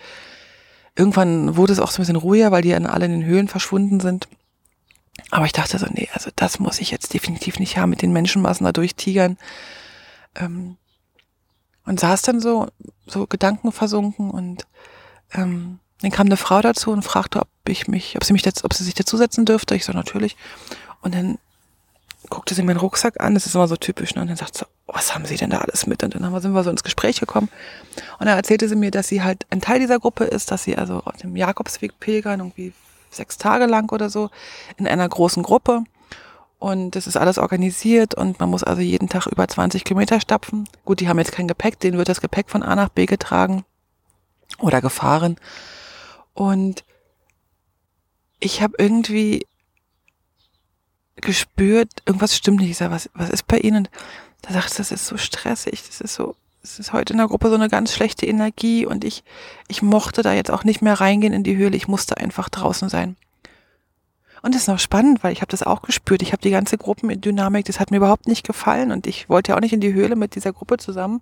irgendwann 0.95 1.57
wurde 1.57 1.73
es 1.73 1.79
auch 1.79 1.91
so 1.91 1.97
ein 1.97 2.03
bisschen 2.03 2.17
ruhiger, 2.17 2.51
weil 2.51 2.61
die 2.61 2.71
dann 2.71 2.85
alle 2.85 3.05
in 3.05 3.11
den 3.11 3.25
Höhlen 3.25 3.47
verschwunden 3.47 3.99
sind. 3.99 4.27
Aber 5.31 5.45
ich 5.45 5.51
dachte 5.51 5.77
so, 5.77 5.85
nee, 5.89 6.09
also 6.13 6.31
das 6.35 6.59
muss 6.59 6.79
ich 6.79 6.91
jetzt 6.91 7.13
definitiv 7.13 7.59
nicht 7.59 7.77
haben, 7.77 7.91
mit 7.91 8.01
den 8.01 8.13
Menschenmassen 8.13 8.65
da 8.65 8.71
durchtigern. 8.71 9.37
Ähm, 10.35 10.77
und 11.85 11.99
saß 11.99 12.21
dann 12.21 12.39
so, 12.39 12.67
so 13.07 13.25
gedankenversunken 13.25 14.29
und 14.29 14.67
ähm, 15.33 15.79
dann 16.01 16.11
kam 16.11 16.27
eine 16.27 16.37
Frau 16.37 16.61
dazu 16.61 16.91
und 16.91 17.03
fragte, 17.03 17.39
ob 17.41 17.47
ich 17.67 17.87
mich, 17.87 18.15
ob 18.15 18.23
sie 18.23 18.33
mich 18.33 18.45
jetzt, 18.45 18.63
ob 18.63 18.73
sie 18.73 18.83
sich 18.83 18.93
dazusetzen 18.93 19.45
dürfte. 19.45 19.75
Ich 19.75 19.85
so, 19.85 19.91
natürlich. 19.91 20.37
Und 21.01 21.15
dann 21.15 21.39
guckte 22.29 22.53
sie 22.53 22.63
meinen 22.63 22.77
Rucksack 22.77 23.19
an, 23.19 23.33
das 23.33 23.45
ist 23.45 23.55
immer 23.55 23.67
so 23.67 23.75
typisch, 23.75 24.15
ne? 24.15 24.21
Und 24.21 24.27
dann 24.27 24.37
sagt 24.37 24.57
sie, 24.57 24.65
was 24.87 25.13
haben 25.13 25.25
Sie 25.25 25.35
denn 25.35 25.49
da 25.49 25.59
alles 25.59 25.87
mit? 25.87 26.03
Und 26.03 26.15
dann 26.15 26.41
sind 26.41 26.53
wir 26.53 26.63
so 26.63 26.69
ins 26.69 26.83
Gespräch 26.83 27.19
gekommen. 27.19 27.49
Und 28.19 28.25
dann 28.25 28.37
erzählte 28.37 28.67
sie 28.67 28.75
mir, 28.75 28.91
dass 28.91 29.07
sie 29.07 29.23
halt 29.23 29.45
ein 29.49 29.61
Teil 29.61 29.79
dieser 29.79 29.99
Gruppe 29.99 30.25
ist, 30.25 30.51
dass 30.51 30.63
sie 30.63 30.77
also 30.77 31.01
auf 31.05 31.17
dem 31.17 31.35
Jakobsweg 31.35 31.99
pilgern, 31.99 32.39
irgendwie 32.39 32.73
sechs 33.09 33.37
Tage 33.37 33.65
lang 33.65 33.91
oder 33.91 34.09
so 34.09 34.29
in 34.77 34.87
einer 34.87 35.07
großen 35.07 35.43
Gruppe. 35.43 35.83
Und 36.59 36.91
das 36.91 37.07
ist 37.07 37.15
alles 37.15 37.37
organisiert 37.37 38.15
und 38.15 38.39
man 38.39 38.49
muss 38.49 38.63
also 38.63 38.81
jeden 38.81 39.07
Tag 39.07 39.27
über 39.27 39.47
20 39.47 39.85
Kilometer 39.85 40.19
stapfen. 40.19 40.67
Gut, 40.83 40.99
die 40.99 41.07
haben 41.07 41.17
jetzt 41.17 41.31
kein 41.31 41.47
Gepäck, 41.47 41.79
denen 41.79 41.97
wird 41.97 42.09
das 42.09 42.19
Gepäck 42.19 42.49
von 42.49 42.63
A 42.63 42.75
nach 42.75 42.89
B 42.89 43.05
getragen 43.05 43.63
oder 44.57 44.81
gefahren. 44.81 45.37
Und 46.33 46.83
ich 48.41 48.61
habe 48.61 48.73
irgendwie 48.77 49.45
gespürt, 51.15 51.91
irgendwas 52.05 52.35
stimmt 52.35 52.59
nicht. 52.59 52.71
Ich 52.71 52.77
sag, 52.77 52.91
was, 52.91 53.09
was 53.13 53.29
ist 53.29 53.47
bei 53.47 53.57
Ihnen? 53.59 53.87
Da 54.41 54.57
ich, 54.57 54.73
das 54.73 54.91
ist 54.91 55.05
so 55.05 55.17
stressig, 55.17 55.83
das 55.85 56.01
ist 56.01 56.13
so, 56.13 56.35
es 56.61 56.79
ist 56.79 56.93
heute 56.93 57.13
in 57.13 57.17
der 57.17 57.27
Gruppe 57.27 57.49
so 57.49 57.55
eine 57.55 57.69
ganz 57.69 57.93
schlechte 57.93 58.25
Energie 58.25 58.85
und 58.85 59.03
ich, 59.03 59.23
ich 59.67 59.81
mochte 59.81 60.21
da 60.21 60.33
jetzt 60.33 60.51
auch 60.51 60.63
nicht 60.63 60.81
mehr 60.81 60.99
reingehen 60.99 61.33
in 61.33 61.43
die 61.43 61.55
Höhle. 61.55 61.77
Ich 61.77 61.87
musste 61.87 62.17
einfach 62.17 62.49
draußen 62.49 62.89
sein. 62.89 63.15
Und 64.41 64.55
das 64.55 64.63
ist 64.63 64.67
noch 64.67 64.79
spannend, 64.79 65.23
weil 65.23 65.33
ich 65.33 65.41
habe 65.41 65.51
das 65.51 65.63
auch 65.63 65.81
gespürt. 65.81 66.21
Ich 66.21 66.31
habe 66.31 66.41
die 66.41 66.51
ganze 66.51 66.77
Gruppendynamik, 66.77 67.65
das 67.65 67.79
hat 67.79 67.91
mir 67.91 67.97
überhaupt 67.97 68.27
nicht 68.27 68.45
gefallen 68.45 68.91
und 68.91 69.07
ich 69.07 69.29
wollte 69.29 69.51
ja 69.51 69.57
auch 69.57 69.61
nicht 69.61 69.73
in 69.73 69.81
die 69.81 69.93
Höhle 69.93 70.15
mit 70.15 70.35
dieser 70.35 70.53
Gruppe 70.53 70.77
zusammen. 70.77 71.21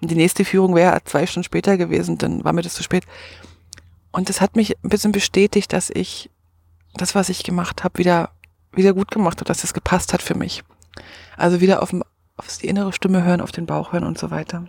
Und 0.00 0.10
die 0.10 0.16
nächste 0.16 0.44
Führung 0.44 0.74
wäre 0.74 1.02
zwei 1.04 1.26
Stunden 1.26 1.44
später 1.44 1.76
gewesen, 1.76 2.18
dann 2.18 2.44
war 2.44 2.52
mir 2.52 2.62
das 2.62 2.74
zu 2.74 2.82
spät. 2.82 3.04
Und 4.12 4.28
das 4.28 4.40
hat 4.40 4.56
mich 4.56 4.76
ein 4.82 4.88
bisschen 4.88 5.12
bestätigt, 5.12 5.72
dass 5.72 5.90
ich 5.90 6.30
das, 6.94 7.14
was 7.14 7.28
ich 7.28 7.44
gemacht 7.44 7.84
habe, 7.84 7.98
wieder, 7.98 8.30
wieder 8.72 8.94
gut 8.94 9.10
gemacht 9.10 9.38
habe, 9.38 9.46
dass 9.46 9.60
das 9.60 9.74
gepasst 9.74 10.12
hat 10.12 10.22
für 10.22 10.34
mich. 10.34 10.64
Also 11.36 11.60
wieder 11.60 11.82
auf, 11.82 11.94
auf 12.36 12.58
die 12.58 12.66
innere 12.66 12.92
Stimme 12.92 13.24
hören, 13.24 13.40
auf 13.40 13.52
den 13.52 13.66
Bauch 13.66 13.92
hören 13.92 14.04
und 14.04 14.18
so 14.18 14.30
weiter. 14.30 14.66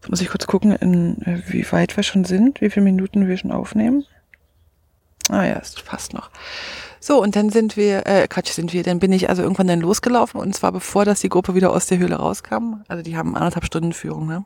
Jetzt 0.00 0.10
muss 0.10 0.20
ich 0.20 0.28
kurz 0.28 0.46
gucken, 0.46 0.72
in, 0.72 1.22
äh, 1.22 1.42
wie 1.48 1.70
weit 1.72 1.96
wir 1.96 2.02
schon 2.02 2.24
sind, 2.24 2.60
wie 2.60 2.70
viele 2.70 2.84
Minuten 2.84 3.26
wir 3.26 3.36
schon 3.36 3.52
aufnehmen. 3.52 4.04
Ah 5.28 5.44
ja, 5.44 5.58
es 5.58 5.74
passt 5.82 6.14
noch. 6.14 6.30
So, 7.00 7.22
und 7.22 7.36
dann 7.36 7.50
sind 7.50 7.76
wir, 7.76 8.06
äh, 8.06 8.26
Quatsch, 8.28 8.50
sind 8.50 8.72
wir, 8.72 8.82
dann 8.82 8.98
bin 8.98 9.12
ich 9.12 9.28
also 9.28 9.42
irgendwann 9.42 9.66
dann 9.66 9.80
losgelaufen 9.80 10.40
und 10.40 10.54
zwar 10.54 10.72
bevor, 10.72 11.04
dass 11.04 11.20
die 11.20 11.28
Gruppe 11.28 11.54
wieder 11.54 11.70
aus 11.70 11.86
der 11.86 11.98
Höhle 11.98 12.16
rauskam. 12.16 12.82
Also 12.88 13.02
die 13.02 13.16
haben 13.16 13.36
anderthalb 13.36 13.64
Stunden 13.64 13.92
Führung, 13.92 14.26
ne? 14.26 14.44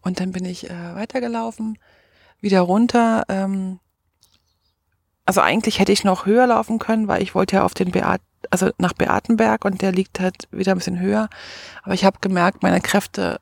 Und 0.00 0.18
dann 0.18 0.32
bin 0.32 0.44
ich 0.44 0.68
äh, 0.68 0.94
weitergelaufen, 0.94 1.78
wieder 2.40 2.60
runter. 2.60 3.24
Ähm, 3.28 3.78
also 5.24 5.40
eigentlich 5.40 5.78
hätte 5.78 5.92
ich 5.92 6.04
noch 6.04 6.26
höher 6.26 6.46
laufen 6.46 6.78
können, 6.78 7.06
weil 7.06 7.22
ich 7.22 7.34
wollte 7.34 7.56
ja 7.56 7.64
auf 7.64 7.74
den 7.74 7.92
Beat, 7.92 8.20
also 8.50 8.70
nach 8.78 8.92
Beatenberg 8.92 9.64
und 9.64 9.82
der 9.82 9.92
liegt 9.92 10.18
halt 10.18 10.48
wieder 10.50 10.72
ein 10.72 10.78
bisschen 10.78 10.98
höher. 10.98 11.28
Aber 11.84 11.94
ich 11.94 12.04
habe 12.04 12.18
gemerkt, 12.20 12.62
meine 12.62 12.80
Kräfte 12.80 13.40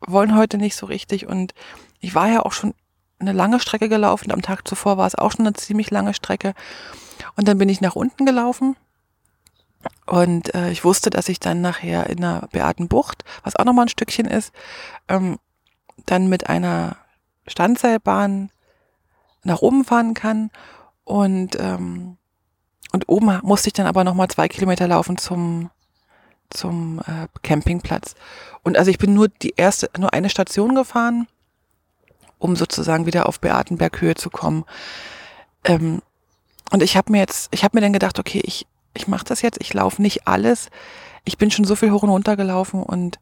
wollen 0.00 0.36
heute 0.36 0.58
nicht 0.58 0.76
so 0.76 0.86
richtig 0.86 1.26
und 1.26 1.54
ich 2.00 2.14
war 2.14 2.28
ja 2.28 2.44
auch 2.44 2.52
schon 2.52 2.74
eine 3.18 3.32
lange 3.32 3.60
Strecke 3.60 3.88
gelaufen. 3.88 4.30
Am 4.30 4.42
Tag 4.42 4.66
zuvor 4.68 4.98
war 4.98 5.06
es 5.06 5.14
auch 5.14 5.32
schon 5.32 5.46
eine 5.46 5.54
ziemlich 5.54 5.90
lange 5.90 6.14
Strecke. 6.14 6.54
Und 7.36 7.48
dann 7.48 7.58
bin 7.58 7.68
ich 7.68 7.80
nach 7.80 7.96
unten 7.96 8.26
gelaufen. 8.26 8.76
Und 10.06 10.54
äh, 10.54 10.70
ich 10.70 10.84
wusste, 10.84 11.10
dass 11.10 11.28
ich 11.28 11.40
dann 11.40 11.60
nachher 11.60 12.08
in 12.10 12.20
der 12.20 12.48
Beatenbucht, 12.52 13.24
was 13.42 13.56
auch 13.56 13.64
nochmal 13.64 13.86
ein 13.86 13.90
Stückchen 13.90 14.26
ist, 14.26 14.52
ähm, 15.08 15.38
dann 16.04 16.28
mit 16.28 16.48
einer 16.48 16.96
Standseilbahn 17.46 18.50
nach 19.44 19.62
oben 19.62 19.84
fahren 19.84 20.14
kann. 20.14 20.50
Und, 21.04 21.58
ähm, 21.58 22.18
und 22.92 23.08
oben 23.08 23.38
musste 23.42 23.68
ich 23.68 23.74
dann 23.74 23.86
aber 23.86 24.04
nochmal 24.04 24.28
zwei 24.28 24.48
Kilometer 24.48 24.88
laufen 24.88 25.16
zum, 25.16 25.70
zum 26.50 27.00
äh, 27.00 27.28
Campingplatz. 27.42 28.14
Und 28.62 28.76
also 28.76 28.90
ich 28.90 28.98
bin 28.98 29.14
nur 29.14 29.28
die 29.28 29.54
erste, 29.56 29.90
nur 29.98 30.12
eine 30.12 30.30
Station 30.30 30.74
gefahren, 30.74 31.26
um 32.38 32.56
sozusagen 32.56 33.06
wieder 33.06 33.28
auf 33.28 33.40
Beatenberghöhe 33.40 34.14
zu 34.14 34.30
kommen. 34.30 34.64
Ähm, 35.64 36.02
und 36.70 36.82
ich 36.82 36.96
habe 36.96 37.12
mir 37.12 37.18
jetzt, 37.18 37.48
ich 37.52 37.64
habe 37.64 37.76
mir 37.76 37.80
dann 37.80 37.92
gedacht, 37.92 38.18
okay, 38.18 38.42
ich, 38.44 38.66
ich 38.94 39.08
mache 39.08 39.24
das 39.24 39.42
jetzt, 39.42 39.60
ich 39.60 39.72
laufe 39.72 40.02
nicht 40.02 40.26
alles. 40.26 40.68
Ich 41.24 41.38
bin 41.38 41.50
schon 41.50 41.64
so 41.64 41.76
viel 41.76 41.90
hoch 41.90 42.02
und 42.02 42.10
runter 42.10 42.36
gelaufen 42.36 42.82
und 42.82 43.18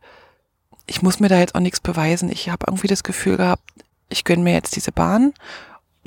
ich 0.86 1.02
muss 1.02 1.20
mir 1.20 1.28
da 1.28 1.38
jetzt 1.38 1.54
auch 1.54 1.60
nichts 1.60 1.80
beweisen. 1.80 2.30
Ich 2.30 2.48
habe 2.48 2.66
irgendwie 2.68 2.88
das 2.88 3.02
Gefühl 3.02 3.36
gehabt, 3.36 3.62
ich 4.08 4.24
gönne 4.24 4.42
mir 4.42 4.52
jetzt 4.52 4.76
diese 4.76 4.92
Bahn, 4.92 5.32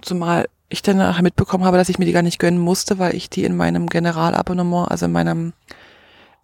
zumal 0.02 0.48
ich 0.70 0.82
dann 0.82 0.98
nachher 0.98 1.24
mitbekommen 1.24 1.64
habe, 1.64 1.78
dass 1.78 1.90
ich 1.90 1.98
mir 1.98 2.06
die 2.06 2.12
gar 2.12 2.22
nicht 2.22 2.40
gönnen 2.40 2.60
musste, 2.60 3.00
weil 3.00 3.16
ich 3.16 3.30
die 3.30 3.44
in 3.44 3.56
meinem 3.56 3.88
Generalabonnement, 3.88 4.92
also 4.92 5.06
in 5.06 5.12
meinem 5.12 5.54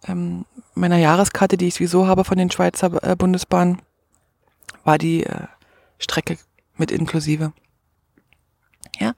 ähm, 0.06 0.44
meiner 0.74 0.98
Jahreskarte, 0.98 1.56
die 1.56 1.68
ich 1.68 1.74
sowieso 1.74 2.06
habe 2.06 2.24
von 2.24 2.38
den 2.38 2.50
Schweizer 2.50 3.02
äh, 3.02 3.16
Bundesbahnen, 3.16 3.82
war 4.84 4.98
die 4.98 5.24
äh, 5.24 5.46
Strecke 5.98 6.38
mit 6.76 6.90
inklusive. 6.90 7.52
Ja, 9.00 9.14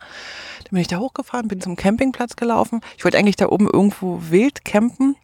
dann 0.64 0.70
bin 0.70 0.80
ich 0.80 0.88
da 0.88 0.98
hochgefahren, 0.98 1.48
bin 1.48 1.60
zum 1.60 1.76
Campingplatz 1.76 2.36
gelaufen. 2.36 2.80
Ich 2.96 3.04
wollte 3.04 3.18
eigentlich 3.18 3.36
da 3.36 3.48
oben 3.48 3.68
irgendwo 3.70 4.20
wild 4.30 4.64
campen 4.64 5.16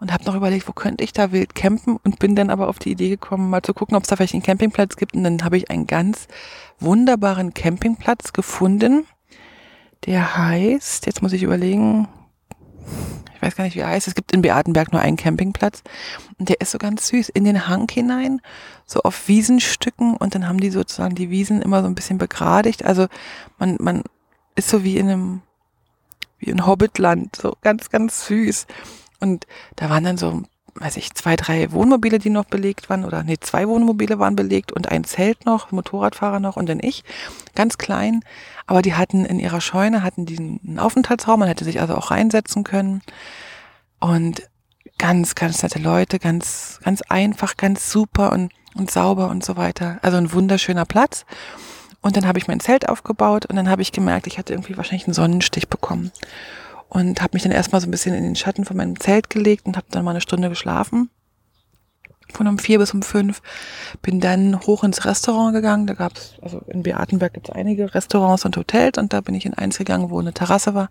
und 0.00 0.12
habe 0.12 0.24
noch 0.24 0.34
überlegt, 0.34 0.66
wo 0.66 0.72
könnte 0.72 1.04
ich 1.04 1.12
da 1.12 1.30
wild 1.30 1.54
campen 1.54 1.98
und 2.02 2.18
bin 2.18 2.34
dann 2.34 2.50
aber 2.50 2.68
auf 2.68 2.78
die 2.78 2.90
Idee 2.90 3.10
gekommen, 3.10 3.50
mal 3.50 3.62
zu 3.62 3.74
gucken, 3.74 3.96
ob 3.96 4.02
es 4.02 4.08
da 4.08 4.16
vielleicht 4.16 4.34
einen 4.34 4.42
Campingplatz 4.42 4.96
gibt. 4.96 5.14
Und 5.14 5.24
dann 5.24 5.44
habe 5.44 5.56
ich 5.56 5.70
einen 5.70 5.86
ganz 5.86 6.26
wunderbaren 6.80 7.54
Campingplatz 7.54 8.32
gefunden. 8.32 9.06
Der 10.06 10.36
heißt, 10.36 11.06
jetzt 11.06 11.22
muss 11.22 11.32
ich 11.32 11.42
überlegen, 11.42 12.08
ich 13.42 13.48
weiß 13.48 13.56
gar 13.56 13.64
nicht, 13.64 13.74
wie 13.74 13.80
er 13.80 13.88
heißt. 13.88 14.06
Es 14.06 14.14
gibt 14.14 14.30
in 14.30 14.42
Beatenberg 14.42 14.92
nur 14.92 15.00
einen 15.00 15.16
Campingplatz. 15.16 15.82
Und 16.38 16.48
der 16.48 16.60
ist 16.60 16.70
so 16.70 16.78
ganz 16.78 17.08
süß. 17.08 17.28
In 17.30 17.42
den 17.42 17.66
Hang 17.66 17.90
hinein, 17.90 18.40
so 18.86 19.00
auf 19.00 19.26
Wiesenstücken. 19.26 20.16
Und 20.16 20.36
dann 20.36 20.46
haben 20.46 20.60
die 20.60 20.70
sozusagen 20.70 21.16
die 21.16 21.28
Wiesen 21.28 21.60
immer 21.60 21.82
so 21.82 21.88
ein 21.88 21.96
bisschen 21.96 22.18
begradigt. 22.18 22.84
Also 22.84 23.08
man, 23.58 23.78
man 23.80 24.04
ist 24.54 24.68
so 24.68 24.84
wie 24.84 24.96
in 24.96 25.08
einem, 25.08 25.42
wie 26.38 26.50
in 26.50 26.66
Hobbitland. 26.66 27.34
So 27.34 27.56
ganz, 27.62 27.90
ganz 27.90 28.26
süß. 28.26 28.68
Und 29.18 29.48
da 29.74 29.90
waren 29.90 30.04
dann 30.04 30.18
so, 30.18 30.44
weiß 30.74 30.96
ich, 30.96 31.14
zwei, 31.14 31.36
drei 31.36 31.70
Wohnmobile, 31.72 32.18
die 32.18 32.30
noch 32.30 32.44
belegt 32.44 32.88
waren. 32.88 33.04
Oder 33.04 33.22
nee, 33.22 33.36
zwei 33.40 33.68
Wohnmobile 33.68 34.18
waren 34.18 34.36
belegt 34.36 34.72
und 34.72 34.90
ein 34.90 35.04
Zelt 35.04 35.44
noch, 35.44 35.70
Motorradfahrer 35.70 36.40
noch 36.40 36.56
und 36.56 36.68
dann 36.68 36.80
ich. 36.80 37.04
Ganz 37.54 37.78
klein. 37.78 38.24
Aber 38.66 38.82
die 38.82 38.94
hatten 38.94 39.24
in 39.24 39.38
ihrer 39.38 39.60
Scheune, 39.60 40.02
hatten 40.02 40.26
diesen 40.26 40.78
Aufenthaltsraum, 40.78 41.40
man 41.40 41.48
hätte 41.48 41.64
sich 41.64 41.80
also 41.80 41.94
auch 41.94 42.10
reinsetzen 42.10 42.64
können. 42.64 43.02
Und 44.00 44.48
ganz, 44.98 45.34
ganz 45.34 45.62
nette 45.62 45.78
Leute, 45.78 46.18
ganz, 46.18 46.80
ganz 46.82 47.02
einfach, 47.02 47.56
ganz 47.56 47.90
super 47.90 48.32
und, 48.32 48.52
und 48.74 48.90
sauber 48.90 49.28
und 49.28 49.44
so 49.44 49.56
weiter. 49.56 49.98
Also 50.02 50.16
ein 50.16 50.32
wunderschöner 50.32 50.86
Platz. 50.86 51.26
Und 52.00 52.16
dann 52.16 52.26
habe 52.26 52.38
ich 52.38 52.48
mein 52.48 52.60
Zelt 52.60 52.88
aufgebaut 52.88 53.46
und 53.46 53.56
dann 53.56 53.68
habe 53.68 53.82
ich 53.82 53.92
gemerkt, 53.92 54.26
ich 54.26 54.38
hatte 54.38 54.52
irgendwie 54.52 54.76
wahrscheinlich 54.76 55.06
einen 55.06 55.14
Sonnenstich 55.14 55.68
bekommen. 55.68 56.10
Und 56.92 57.22
habe 57.22 57.34
mich 57.34 57.42
dann 57.42 57.52
erstmal 57.52 57.80
so 57.80 57.86
ein 57.86 57.90
bisschen 57.90 58.14
in 58.14 58.22
den 58.22 58.36
Schatten 58.36 58.66
von 58.66 58.76
meinem 58.76 59.00
Zelt 59.00 59.30
gelegt 59.30 59.64
und 59.64 59.78
habe 59.78 59.86
dann 59.90 60.04
mal 60.04 60.10
eine 60.10 60.20
Stunde 60.20 60.50
geschlafen 60.50 61.08
von 62.30 62.46
um 62.46 62.58
vier 62.58 62.78
bis 62.78 62.92
um 62.92 63.00
fünf. 63.00 63.40
Bin 64.02 64.20
dann 64.20 64.60
hoch 64.60 64.84
ins 64.84 65.06
Restaurant 65.06 65.54
gegangen. 65.54 65.86
Da 65.86 65.94
gab 65.94 66.16
es, 66.16 66.34
also 66.42 66.58
in 66.66 66.82
Beatenberg 66.82 67.32
gibt 67.32 67.48
es 67.48 67.54
einige 67.54 67.94
Restaurants 67.94 68.44
und 68.44 68.56
Hotels 68.56 68.98
und 68.98 69.14
da 69.14 69.22
bin 69.22 69.34
ich 69.34 69.46
in 69.46 69.54
eins 69.54 69.78
gegangen, 69.78 70.10
wo 70.10 70.20
eine 70.20 70.34
Terrasse 70.34 70.74
war. 70.74 70.90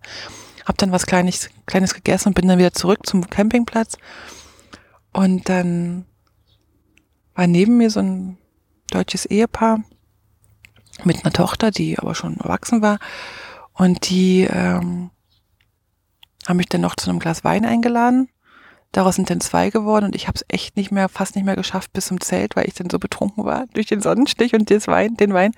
Hab 0.65 0.77
dann 0.79 0.91
was 0.91 1.05
Kleines, 1.05 1.49
Kleines 1.67 1.93
gegessen 1.93 2.29
und 2.29 2.33
bin 2.33 2.47
dann 2.47 2.59
wieder 2.59 2.73
zurück 2.73 3.05
zum 3.05 3.29
Campingplatz. 3.29 3.97
Und 5.13 5.49
dann 5.49 6.05
war 7.35 7.45
neben 7.45 7.77
mir 7.77 7.91
so 7.91 7.99
ein 7.99 8.37
deutsches 8.89 9.25
Ehepaar 9.25 9.83
mit 11.03 11.23
einer 11.23 11.33
Tochter, 11.33 11.69
die 11.69 11.99
aber 11.99 12.15
schon 12.15 12.37
erwachsen 12.37 12.81
war. 12.81 12.99
Und 13.73 14.09
die 14.09 14.47
ähm, 14.49 15.11
haben 16.51 16.57
mich 16.57 16.69
dann 16.69 16.81
noch 16.81 16.95
zu 16.95 17.09
einem 17.09 17.19
Glas 17.19 17.43
Wein 17.43 17.65
eingeladen. 17.65 18.29
Daraus 18.91 19.15
sind 19.15 19.29
dann 19.29 19.39
zwei 19.39 19.69
geworden 19.69 20.05
und 20.05 20.15
ich 20.15 20.27
habe 20.27 20.35
es 20.35 20.45
echt 20.49 20.75
nicht 20.75 20.91
mehr, 20.91 21.07
fast 21.07 21.35
nicht 21.35 21.45
mehr 21.45 21.55
geschafft 21.55 21.93
bis 21.93 22.07
zum 22.07 22.19
Zelt, 22.19 22.57
weil 22.57 22.67
ich 22.67 22.73
dann 22.73 22.89
so 22.89 22.99
betrunken 22.99 23.45
war 23.45 23.67
durch 23.67 23.87
den 23.87 24.01
Sonnenstich 24.01 24.53
und 24.53 24.69
das 24.69 24.87
Wein, 24.87 25.15
den 25.15 25.33
Wein. 25.33 25.53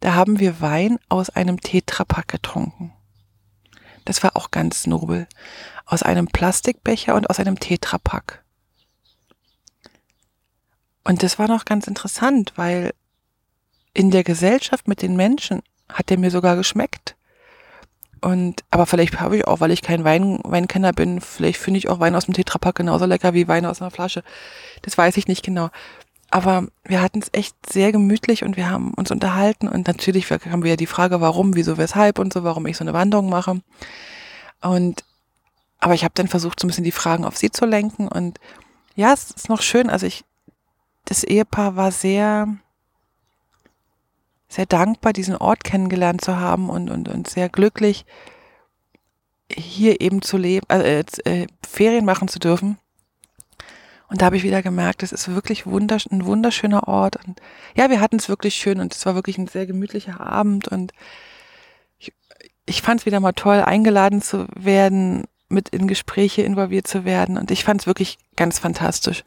Da 0.00 0.14
haben 0.14 0.38
wir 0.38 0.60
Wein 0.60 0.98
aus 1.08 1.30
einem 1.30 1.58
Tetrapack 1.58 2.28
getrunken. 2.28 2.92
Das 4.04 4.22
war 4.22 4.36
auch 4.36 4.50
ganz 4.50 4.86
nobel. 4.86 5.26
Aus 5.86 6.02
einem 6.02 6.26
Plastikbecher 6.26 7.14
und 7.14 7.30
aus 7.30 7.40
einem 7.40 7.58
Tetrapack. 7.58 8.44
Und 11.02 11.22
das 11.22 11.38
war 11.38 11.48
noch 11.48 11.64
ganz 11.64 11.86
interessant, 11.86 12.52
weil 12.56 12.92
in 13.94 14.10
der 14.10 14.22
Gesellschaft 14.22 14.86
mit 14.86 15.00
den 15.00 15.16
Menschen 15.16 15.62
hat 15.88 16.10
der 16.10 16.18
mir 16.18 16.30
sogar 16.30 16.56
geschmeckt. 16.56 17.16
Und, 18.26 18.64
aber 18.72 18.86
vielleicht 18.86 19.20
habe 19.20 19.36
ich 19.36 19.46
auch, 19.46 19.60
weil 19.60 19.70
ich 19.70 19.82
kein 19.82 20.02
Wein, 20.02 20.40
Weinkenner 20.42 20.92
bin, 20.92 21.20
vielleicht 21.20 21.60
finde 21.60 21.78
ich 21.78 21.88
auch 21.88 22.00
Wein 22.00 22.16
aus 22.16 22.24
dem 22.24 22.34
Tetrapack 22.34 22.74
genauso 22.74 23.04
lecker 23.04 23.34
wie 23.34 23.46
Wein 23.46 23.64
aus 23.64 23.80
einer 23.80 23.92
Flasche. 23.92 24.24
Das 24.82 24.98
weiß 24.98 25.16
ich 25.16 25.28
nicht 25.28 25.44
genau. 25.44 25.70
Aber 26.32 26.66
wir 26.82 27.02
hatten 27.02 27.20
es 27.20 27.28
echt 27.30 27.54
sehr 27.70 27.92
gemütlich 27.92 28.42
und 28.42 28.56
wir 28.56 28.68
haben 28.68 28.94
uns 28.94 29.12
unterhalten 29.12 29.68
und 29.68 29.86
natürlich 29.86 30.28
haben 30.28 30.64
wir 30.64 30.70
ja 30.70 30.76
die 30.76 30.88
Frage, 30.88 31.20
warum, 31.20 31.54
wieso, 31.54 31.78
weshalb 31.78 32.18
und 32.18 32.32
so, 32.32 32.42
warum 32.42 32.66
ich 32.66 32.76
so 32.76 32.82
eine 32.82 32.94
Wanderung 32.94 33.30
mache. 33.30 33.60
Und, 34.60 35.04
aber 35.78 35.94
ich 35.94 36.02
habe 36.02 36.14
dann 36.16 36.26
versucht, 36.26 36.58
so 36.58 36.66
ein 36.66 36.70
bisschen 36.70 36.82
die 36.82 36.90
Fragen 36.90 37.24
auf 37.24 37.36
sie 37.36 37.52
zu 37.52 37.64
lenken 37.64 38.08
und 38.08 38.40
ja, 38.96 39.12
es 39.12 39.30
ist 39.30 39.48
noch 39.48 39.62
schön. 39.62 39.88
Also 39.88 40.04
ich, 40.04 40.24
das 41.04 41.22
Ehepaar 41.22 41.76
war 41.76 41.92
sehr, 41.92 42.48
sehr 44.48 44.66
dankbar, 44.66 45.12
diesen 45.12 45.36
Ort 45.36 45.64
kennengelernt 45.64 46.20
zu 46.20 46.36
haben 46.36 46.70
und, 46.70 46.90
und, 46.90 47.08
und 47.08 47.28
sehr 47.28 47.48
glücklich, 47.48 48.04
hier 49.50 50.00
eben 50.00 50.22
zu 50.22 50.36
leben, 50.36 50.66
äh, 50.70 51.04
äh, 51.24 51.46
Ferien 51.66 52.04
machen 52.04 52.28
zu 52.28 52.38
dürfen. 52.38 52.78
Und 54.08 54.22
da 54.22 54.26
habe 54.26 54.36
ich 54.36 54.44
wieder 54.44 54.62
gemerkt, 54.62 55.02
es 55.02 55.12
ist 55.12 55.28
wirklich 55.34 55.66
wundersch 55.66 56.06
ein 56.06 56.26
wunderschöner 56.26 56.86
Ort. 56.86 57.16
Und 57.24 57.40
ja, 57.74 57.90
wir 57.90 58.00
hatten 58.00 58.16
es 58.16 58.28
wirklich 58.28 58.54
schön 58.54 58.80
und 58.80 58.94
es 58.94 59.04
war 59.04 59.14
wirklich 59.16 59.36
ein 59.36 59.48
sehr 59.48 59.66
gemütlicher 59.66 60.20
Abend. 60.20 60.68
Und 60.68 60.92
ich, 61.98 62.12
ich 62.66 62.82
fand 62.82 63.00
es 63.00 63.06
wieder 63.06 63.18
mal 63.18 63.32
toll, 63.32 63.62
eingeladen 63.62 64.22
zu 64.22 64.46
werden, 64.54 65.24
mit 65.48 65.70
in 65.70 65.88
Gespräche 65.88 66.42
involviert 66.42 66.86
zu 66.86 67.04
werden. 67.04 67.36
Und 67.36 67.50
ich 67.50 67.64
fand 67.64 67.80
es 67.80 67.86
wirklich 67.88 68.18
ganz 68.36 68.60
fantastisch. 68.60 69.24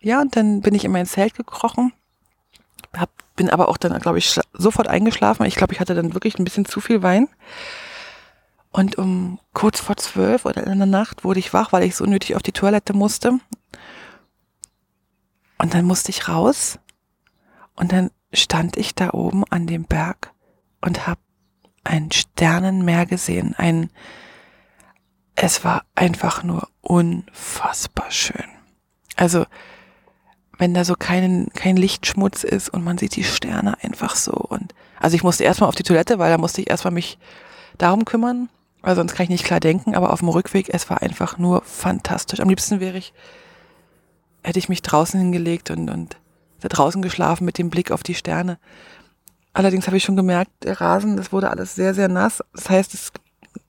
Ja, 0.00 0.20
und 0.20 0.34
dann 0.34 0.60
bin 0.60 0.74
ich 0.74 0.84
in 0.84 0.92
mein 0.92 1.06
Zelt 1.06 1.34
gekrochen 1.34 1.92
hab, 2.96 3.10
bin 3.36 3.50
aber 3.50 3.68
auch 3.68 3.76
dann, 3.76 3.98
glaube 4.00 4.18
ich, 4.18 4.40
sofort 4.52 4.88
eingeschlafen. 4.88 5.46
Ich 5.46 5.54
glaube, 5.54 5.74
ich 5.74 5.80
hatte 5.80 5.94
dann 5.94 6.14
wirklich 6.14 6.38
ein 6.38 6.44
bisschen 6.44 6.64
zu 6.64 6.80
viel 6.80 7.02
Wein. 7.02 7.28
Und 8.70 8.98
um 8.98 9.38
kurz 9.52 9.80
vor 9.80 9.96
zwölf 9.96 10.44
oder 10.44 10.66
in 10.66 10.78
der 10.78 10.86
Nacht 10.86 11.24
wurde 11.24 11.40
ich 11.40 11.52
wach, 11.52 11.72
weil 11.72 11.84
ich 11.84 11.96
so 11.96 12.04
nötig 12.04 12.36
auf 12.36 12.42
die 12.42 12.52
Toilette 12.52 12.92
musste. 12.92 13.38
Und 15.58 15.74
dann 15.74 15.84
musste 15.84 16.10
ich 16.10 16.28
raus. 16.28 16.78
Und 17.74 17.92
dann 17.92 18.10
stand 18.32 18.76
ich 18.76 18.94
da 18.94 19.10
oben 19.10 19.44
an 19.50 19.66
dem 19.66 19.84
Berg 19.84 20.32
und 20.80 21.06
habe 21.06 21.20
ein 21.84 22.10
Sternenmeer 22.10 23.06
gesehen. 23.06 23.54
Ein, 23.56 23.90
es 25.34 25.64
war 25.64 25.84
einfach 25.94 26.42
nur 26.42 26.68
unfassbar 26.80 28.10
schön. 28.10 28.44
Also 29.16 29.46
wenn 30.58 30.74
da 30.74 30.84
so 30.84 30.94
kein, 30.94 31.48
kein 31.54 31.76
Lichtschmutz 31.76 32.44
ist 32.44 32.68
und 32.70 32.84
man 32.84 32.98
sieht 32.98 33.16
die 33.16 33.24
Sterne 33.24 33.76
einfach 33.82 34.16
so. 34.16 34.32
Und 34.32 34.74
also 34.98 35.14
ich 35.14 35.22
musste 35.22 35.44
erstmal 35.44 35.68
auf 35.68 35.74
die 35.74 35.82
Toilette, 35.82 36.18
weil 36.18 36.30
da 36.30 36.38
musste 36.38 36.60
ich 36.60 36.70
erstmal 36.70 36.94
mich 36.94 37.18
darum 37.78 38.04
kümmern, 38.04 38.48
weil 38.80 38.96
sonst 38.96 39.14
kann 39.14 39.24
ich 39.24 39.30
nicht 39.30 39.44
klar 39.44 39.60
denken, 39.60 39.94
aber 39.94 40.12
auf 40.12 40.20
dem 40.20 40.28
Rückweg, 40.28 40.72
es 40.72 40.88
war 40.88 41.02
einfach 41.02 41.38
nur 41.38 41.62
fantastisch. 41.62 42.40
Am 42.40 42.48
liebsten 42.48 42.80
wäre 42.80 42.96
ich, 42.96 43.12
hätte 44.42 44.58
ich 44.58 44.68
mich 44.68 44.82
draußen 44.82 45.20
hingelegt 45.20 45.70
und, 45.70 45.90
und 45.90 46.16
da 46.60 46.68
draußen 46.68 47.02
geschlafen 47.02 47.44
mit 47.44 47.58
dem 47.58 47.68
Blick 47.68 47.90
auf 47.90 48.02
die 48.02 48.14
Sterne. 48.14 48.58
Allerdings 49.52 49.86
habe 49.86 49.96
ich 49.96 50.04
schon 50.04 50.16
gemerkt, 50.16 50.50
der 50.64 50.80
Rasen, 50.80 51.16
das 51.16 51.32
wurde 51.32 51.50
alles 51.50 51.74
sehr, 51.74 51.94
sehr 51.94 52.08
nass. 52.08 52.42
Das 52.54 52.70
heißt, 52.70 52.94
es, 52.94 53.12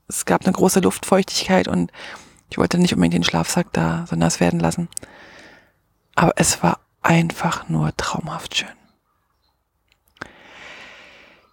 es 0.08 0.26
gab 0.26 0.46
eine 0.46 0.54
große 0.54 0.80
Luftfeuchtigkeit 0.80 1.68
und 1.68 1.92
ich 2.50 2.58
wollte 2.58 2.78
nicht 2.78 2.94
unbedingt 2.94 3.14
den 3.14 3.24
Schlafsack 3.24 3.74
da 3.74 4.06
so 4.10 4.16
nass 4.16 4.40
werden 4.40 4.60
lassen. 4.60 4.88
Aber 6.18 6.34
es 6.38 6.64
war 6.64 6.80
einfach 7.04 7.70
nur 7.70 7.96
traumhaft 7.96 8.58
schön. 8.58 8.68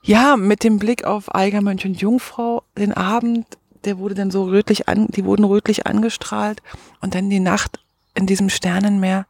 Ja, 0.02 0.38
mit 0.38 0.64
dem 0.64 0.78
Blick 0.78 1.04
auf 1.04 1.34
Eigermönch 1.34 1.84
und 1.84 2.00
Jungfrau, 2.00 2.62
den 2.76 2.94
Abend, 2.94 3.46
der 3.84 3.98
wurde 3.98 4.14
dann 4.14 4.30
so 4.30 4.44
rötlich 4.44 4.88
an, 4.88 5.06
die 5.08 5.26
wurden 5.26 5.44
rötlich 5.44 5.86
angestrahlt 5.86 6.62
und 7.02 7.14
dann 7.14 7.28
die 7.28 7.40
Nacht 7.40 7.78
in 8.14 8.26
diesem 8.26 8.48
Sternenmeer. 8.48 9.26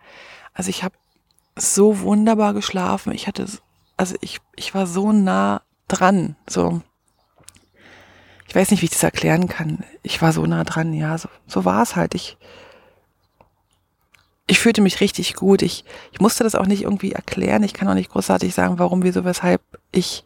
Also 0.53 0.71
ich 0.71 0.85
habe 0.85 0.95
so 1.57 2.01
wunderbar 2.01 2.55
geschlafen. 2.55 3.13
Ich 3.13 3.27
hatte, 3.27 3.45
also 3.97 4.15
ich, 4.21 4.41
ich 4.55 4.73
war 4.73 4.87
so 4.87 5.11
nah 5.11 5.63
dran, 5.89 6.37
so. 6.49 6.81
Ich 8.47 8.55
weiß 8.55 8.71
nicht, 8.71 8.83
wie 8.83 8.87
ich 8.87 8.93
das 8.93 9.03
erklären 9.03 9.49
kann. 9.49 9.83
Ich 10.05 10.23
war 10.23 10.33
so 10.33 10.47
nah 10.47 10.63
dran, 10.63 10.95
ja, 10.95 11.19
so, 11.19 11.29
so 11.49 11.65
war 11.65 11.83
es 11.83 11.97
halt. 11.97 12.15
Ich, 12.15 12.39
ich 14.47 14.59
fühlte 14.59 14.83
mich 14.83 15.01
richtig 15.01 15.35
gut. 15.35 15.63
Ich, 15.63 15.85
ich 16.13 16.21
musste 16.21 16.45
das 16.45 16.55
auch 16.55 16.67
nicht 16.67 16.83
irgendwie 16.83 17.13
erklären. 17.13 17.63
Ich 17.63 17.75
kann 17.75 17.89
auch 17.89 17.95
nicht 17.95 18.11
großartig 18.11 18.55
sagen, 18.55 18.79
warum, 18.79 19.03
wieso, 19.03 19.25
weshalb 19.25 19.63
ich 19.91 20.25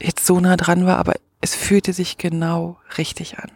jetzt 0.00 0.26
so 0.26 0.40
nah 0.40 0.56
dran 0.56 0.86
war, 0.86 0.98
aber 0.98 1.14
es 1.40 1.54
fühlte 1.54 1.92
sich 1.92 2.18
genau 2.18 2.78
richtig 2.98 3.38
an. 3.38 3.50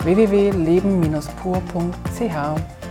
www.leben-pur.ch. 0.05 2.82